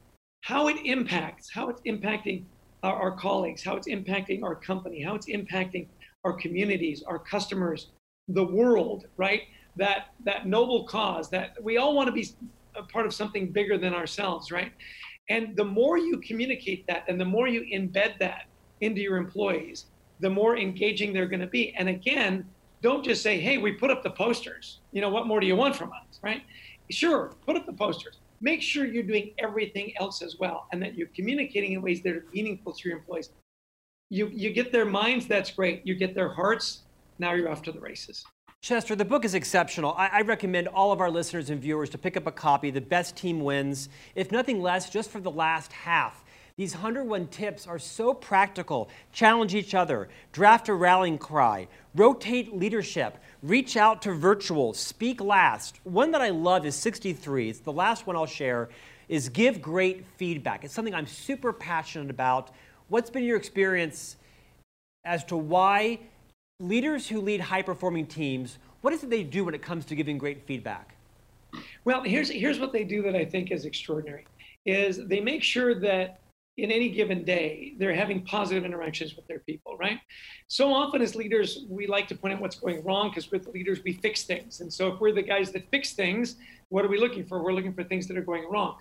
[0.42, 2.44] how it impacts, how it's impacting
[2.84, 5.88] our, our colleagues, how it's impacting our company, how it's impacting
[6.24, 7.88] our communities, our customers,
[8.28, 9.42] the world, right?
[9.78, 12.28] That that noble cause that we all want to be
[12.76, 14.72] a part of something bigger than ourselves, right?
[15.30, 18.46] And the more you communicate that and the more you embed that
[18.82, 19.86] into your employees,
[20.20, 21.74] the more engaging they're going to be.
[21.76, 22.46] And again,
[22.82, 24.80] don't just say, hey, we put up the posters.
[24.92, 26.42] You know, what more do you want from us, right?
[26.90, 28.18] Sure, put up the posters.
[28.42, 32.14] Make sure you're doing everything else as well and that you're communicating in ways that
[32.14, 33.30] are meaningful to your employees.
[34.10, 35.86] You, you get their minds, that's great.
[35.86, 36.82] You get their hearts,
[37.20, 38.26] now you're off to the races.
[38.62, 39.94] Chester, the book is exceptional.
[39.98, 42.70] I, I, recommend all of our listeners and viewers to pick up a copy.
[42.70, 46.24] The best team wins, if nothing less, just for the last half.
[46.62, 48.88] These 101 tips are so practical.
[49.12, 55.80] Challenge each other, draft a rallying cry, rotate leadership, reach out to virtual, speak last.
[55.86, 57.50] One that I love is 63.
[57.50, 58.70] It's the last one I'll share
[59.10, 60.64] is give great feedback.
[60.64, 62.52] It's something I'm super passionate about.
[62.90, 64.18] What's been your experience
[65.04, 65.98] as to why
[66.60, 69.96] leaders who lead high performing teams, what is it they do when it comes to
[69.96, 70.94] giving great feedback?
[71.86, 74.28] Well, here's here's what they do that I think is extraordinary
[74.68, 76.20] is they make sure that
[76.58, 80.00] in any given day they're having positive interactions with their people, right?
[80.48, 83.82] So often as leaders, we like to point out what's going wrong because with leaders
[83.84, 84.62] we fix things.
[84.62, 86.36] And so if we're the guys that fix things,
[86.70, 87.44] what are we looking for?
[87.44, 88.76] We're looking for things that are going wrong.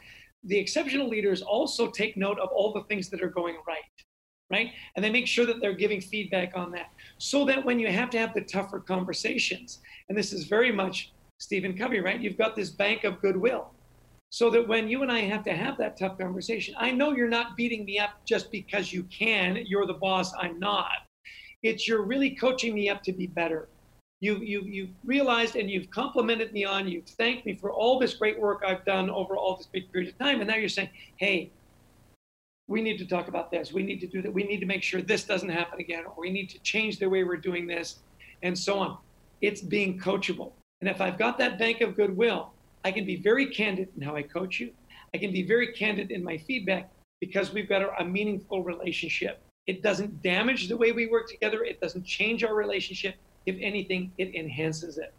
[0.45, 3.85] The exceptional leaders also take note of all the things that are going right
[4.51, 4.73] right?
[4.97, 8.11] And they make sure that they're giving feedback on that so that when you have
[8.11, 12.21] to have the tougher conversations, and this is very much Stephen Covey, right?
[12.21, 13.73] You've got this bank of goodwill.
[14.33, 17.28] So that when you and I have to have that tough conversation, I know you're
[17.28, 19.59] not beating me up just because you can.
[19.66, 20.91] You're the boss, I'm not.
[21.62, 23.68] It's you're really coaching me up to be better.
[24.20, 28.14] You, you, you've realized and you've complimented me on, you've thanked me for all this
[28.14, 30.41] great work I've done over all this big period of time.
[30.41, 31.51] And now you're saying, hey,
[32.68, 33.72] we need to talk about this.
[33.72, 34.33] We need to do that.
[34.33, 37.09] We need to make sure this doesn't happen again, or we need to change the
[37.09, 37.97] way we're doing this,
[38.45, 38.97] and so on.
[39.41, 40.53] It's being coachable.
[40.81, 42.53] And if I've got that bank of goodwill,
[42.85, 44.72] I can be very candid in how I coach you.
[45.14, 49.43] I can be very candid in my feedback because we've got a, meaningful relationship.
[49.66, 53.16] It doesn't damage the way we work together, it doesn't change our relationship.
[53.47, 55.12] If anything, it enhances it.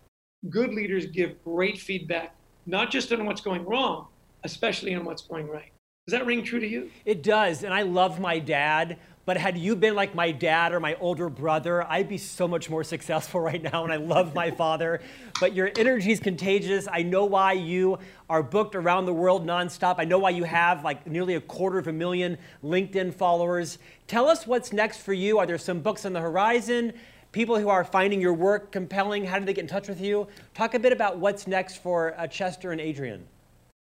[0.50, 2.36] Good leaders give great feedback,
[2.66, 4.08] not just on what's going wrong,
[4.44, 5.72] especially on what's going right.
[6.08, 6.90] Does that ring true to you?
[7.06, 7.64] It does.
[7.64, 8.98] And I love my dad.
[9.26, 12.70] But had you been like my dad or my older brother, I'd be so much
[12.70, 13.84] more successful right now.
[13.84, 15.02] And I love my father.
[15.40, 16.88] But your energy is contagious.
[16.92, 18.00] I know why you
[18.30, 19.96] are booked around the world nonstop.
[19.98, 23.78] I know why you have like nearly a quarter of a million LinkedIn followers.
[24.08, 25.38] Tell us what's next for you.
[25.38, 26.94] Are there some books on the horizon?
[27.32, 30.28] People who are finding your work compelling, how do they get in touch with you?
[30.54, 33.26] Talk a bit about what's next for uh, Chester and Adrian.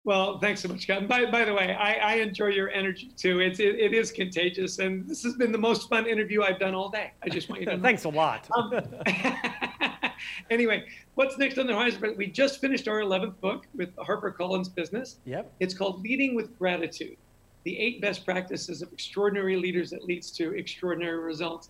[0.07, 1.05] Well, thanks so much, Scott.
[1.05, 3.41] By, by the way, I, I enjoy your energy too.
[3.41, 6.73] It's it, it is contagious, and this has been the most fun interview I've done
[6.73, 7.11] all day.
[7.21, 7.83] I just want you to know.
[7.83, 8.47] thanks a lot.
[8.55, 8.71] Um,
[10.49, 10.85] anyway,
[11.15, 12.15] what's next on the horizon?
[12.15, 15.17] We just finished our 11th book with HarperCollins Business.
[15.25, 15.51] Yep.
[15.59, 17.17] It's called Leading with Gratitude:
[17.65, 21.69] The Eight Best Practices of Extraordinary Leaders That Leads to Extraordinary Results.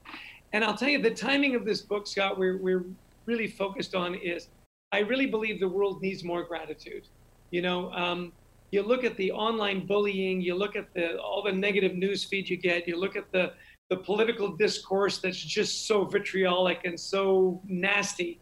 [0.54, 2.86] And I'll tell you, the timing of this book, Scott, we're we're
[3.26, 4.50] really focused on is
[4.92, 7.08] I really believe the world needs more gratitude.
[7.52, 8.34] You know, um,
[8.72, 12.50] you look at the online bullying, you look at the all the negative news feed
[12.50, 13.54] you get, you look at the
[13.89, 18.41] the political discourse that's just so vitriolic and so nasty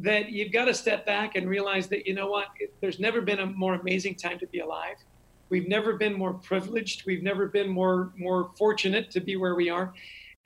[0.00, 2.48] that you've got to step back and realize that you know what
[2.80, 4.96] there's never been a more amazing time to be alive.
[5.50, 7.04] We've never been more privileged.
[7.06, 9.92] We've never been more more fortunate to be where we are.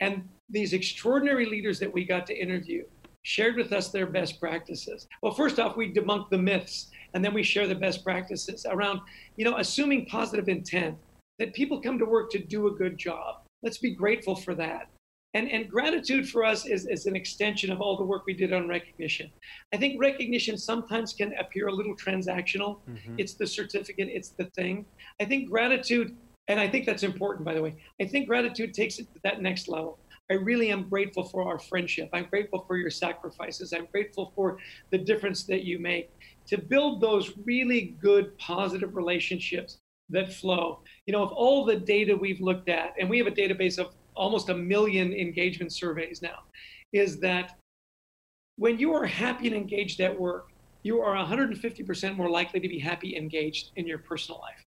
[0.01, 2.85] And these extraordinary leaders that we got to interview
[3.25, 7.33] shared with us their best practices well first off we debunked the myths and then
[7.33, 9.01] we share the best practices around,
[9.37, 10.99] you know, assuming positive intent
[11.39, 13.37] that people come to work to do a good job.
[13.63, 14.89] Let's be grateful for that.
[15.33, 18.53] And, and gratitude for us is, is an extension of all the work we did
[18.53, 19.31] on recognition.
[19.73, 22.79] I think recognition sometimes can appear a little transactional.
[22.89, 23.17] Mm-hmm.
[23.19, 24.85] It's the certificate, it's the thing.
[25.21, 26.17] I think gratitude,
[26.47, 29.43] and I think that's important, by the way, I think gratitude takes it to that
[29.43, 29.99] next level.
[30.31, 32.09] I really am grateful for our friendship.
[32.13, 33.73] I'm grateful for your sacrifices.
[33.73, 34.59] I'm grateful for
[34.91, 36.11] the difference that you make.
[36.47, 39.79] To build those really good, positive relationships
[40.11, 40.81] that flow.
[41.07, 43.95] You know, of all the data we've looked at, and we have a database of
[44.15, 46.41] almost a million engagement surveys now,
[46.93, 47.59] is that
[48.57, 50.51] when you are happy and engaged at work,
[50.85, 54.63] you are 150% more likely to be happy and engaged in your personal life.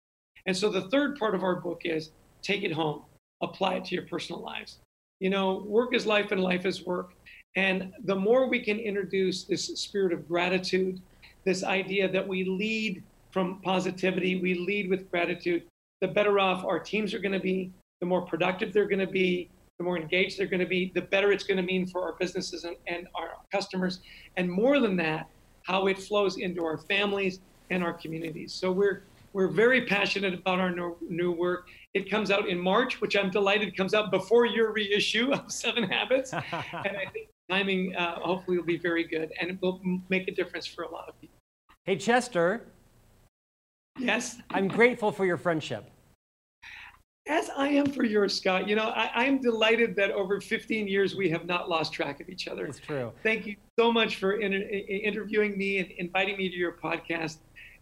[0.46, 2.10] And so the third part of our book is
[2.42, 3.02] take it home,
[3.42, 4.78] apply it to your personal lives.
[5.20, 7.12] You know, work is life and life is work.
[7.56, 11.00] And the more we can introduce this spirit of gratitude,
[11.44, 15.62] this idea that we lead from positivity, we lead with gratitude,
[16.00, 19.06] the better off our teams are going to be, the more productive they're going to
[19.06, 19.48] be,
[19.78, 22.14] the more engaged they're going to be, the better it's going to mean for our
[22.18, 24.00] businesses and, and our customers.
[24.36, 25.28] And more than that,
[25.62, 27.40] how it flows into our families
[27.70, 28.52] and our communities.
[28.52, 29.02] So we're
[29.36, 31.68] we're very passionate about our new, new work.
[31.92, 35.82] It comes out in March, which I'm delighted comes out before your reissue of Seven
[35.84, 36.32] Habits.
[36.32, 40.30] and I think timing uh, hopefully will be very good and it will make a
[40.32, 41.36] difference for a lot of people.
[41.84, 42.64] Hey, Chester.
[43.98, 44.38] Yes.
[44.48, 45.84] I'm grateful for your friendship.
[47.28, 48.66] As I am for yours, Scott.
[48.66, 52.30] You know, I, am delighted that over 15 years we have not lost track of
[52.30, 52.66] each other.
[52.66, 53.12] It's true.
[53.22, 57.38] Thank you so much for inter- interviewing me and inviting me to your podcast.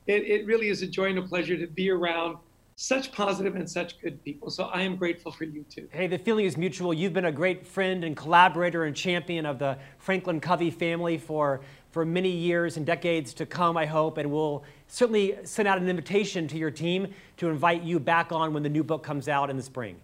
[0.07, 2.37] It, it really is a joy and a pleasure to be around
[2.77, 4.51] such positive and such good people.
[4.51, 5.89] So I am grateful for you too.
[5.93, 6.93] Hey, the feeling is mutual.
[6.93, 11.61] You've been a great friend and collaborator and champion of the Franklin Covey family for,
[11.93, 14.19] for many years and decades to come, I hope.
[14.19, 18.53] And we'll certainly send out an invitation to your team to invite you back on
[18.53, 20.01] when the new book comes out in the spring.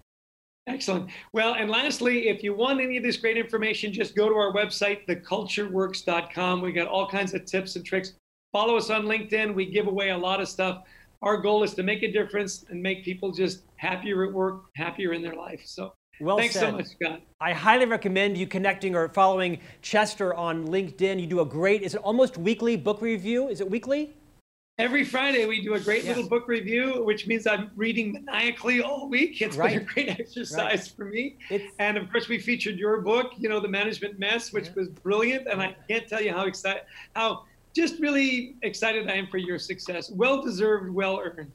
[0.67, 1.11] Excellent.
[1.33, 4.53] Well, and lastly, if you want any of this great information, just go to our
[4.53, 6.61] website, thecultureworks.com.
[6.61, 8.13] We got all kinds of tips and tricks.
[8.53, 9.55] Follow us on LinkedIn.
[9.55, 10.83] We give away a lot of stuff
[11.23, 15.13] our goal is to make a difference and make people just happier at work, happier
[15.13, 15.61] in their life.
[15.65, 16.71] So well thanks said.
[16.71, 17.21] so much, Scott.
[17.41, 21.21] I highly recommend you connecting or following Chester on LinkedIn.
[21.21, 23.49] You do a great, is it almost weekly book review?
[23.49, 24.15] Is it weekly?
[24.79, 26.15] Every Friday, we do a great yeah.
[26.15, 29.43] little book review, which means I'm reading maniacally all week.
[29.43, 29.75] It's right.
[29.75, 30.93] been a great exercise right.
[30.97, 31.37] for me.
[31.51, 31.65] It's...
[31.79, 34.73] And of course, we featured your book, you know, The Management Mess, which yeah.
[34.77, 35.49] was brilliant.
[35.49, 36.85] And I can't tell you how excited,
[37.15, 37.45] how
[37.75, 40.11] just really excited I am for your success.
[40.11, 41.53] Well deserved, well earned.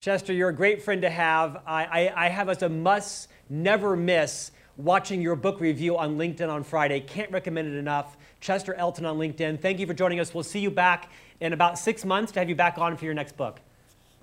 [0.00, 1.62] Chester, you're a great friend to have.
[1.66, 6.48] I, I, I have as a must never miss watching your book review on LinkedIn
[6.48, 7.00] on Friday.
[7.00, 8.16] Can't recommend it enough.
[8.40, 9.60] Chester Elton on LinkedIn.
[9.60, 10.34] Thank you for joining us.
[10.34, 13.14] We'll see you back in about six months to have you back on for your
[13.14, 13.60] next book.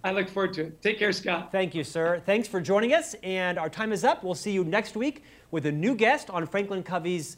[0.03, 0.81] I look forward to it.
[0.81, 1.51] Take care, Scott.
[1.51, 2.21] Thank you, sir.
[2.25, 3.15] Thanks for joining us.
[3.21, 4.23] And our time is up.
[4.23, 7.37] We'll see you next week with a new guest on Franklin Covey's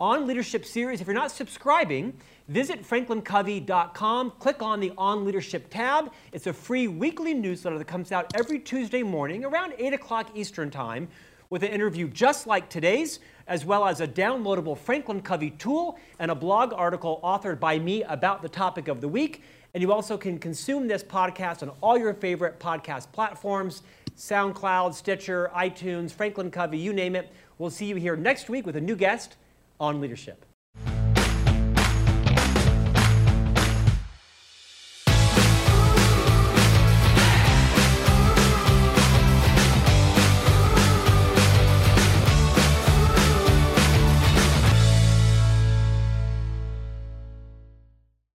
[0.00, 1.00] On Leadership series.
[1.00, 2.14] If you're not subscribing,
[2.48, 6.10] Visit franklincovey.com, click on the On Leadership tab.
[6.32, 10.70] It's a free weekly newsletter that comes out every Tuesday morning around 8 o'clock Eastern
[10.70, 11.08] Time
[11.50, 16.30] with an interview just like today's, as well as a downloadable Franklin Covey tool and
[16.30, 19.42] a blog article authored by me about the topic of the week.
[19.74, 23.82] And you also can consume this podcast on all your favorite podcast platforms
[24.16, 27.30] SoundCloud, Stitcher, iTunes, Franklin Covey, you name it.
[27.58, 29.36] We'll see you here next week with a new guest
[29.80, 30.44] on leadership.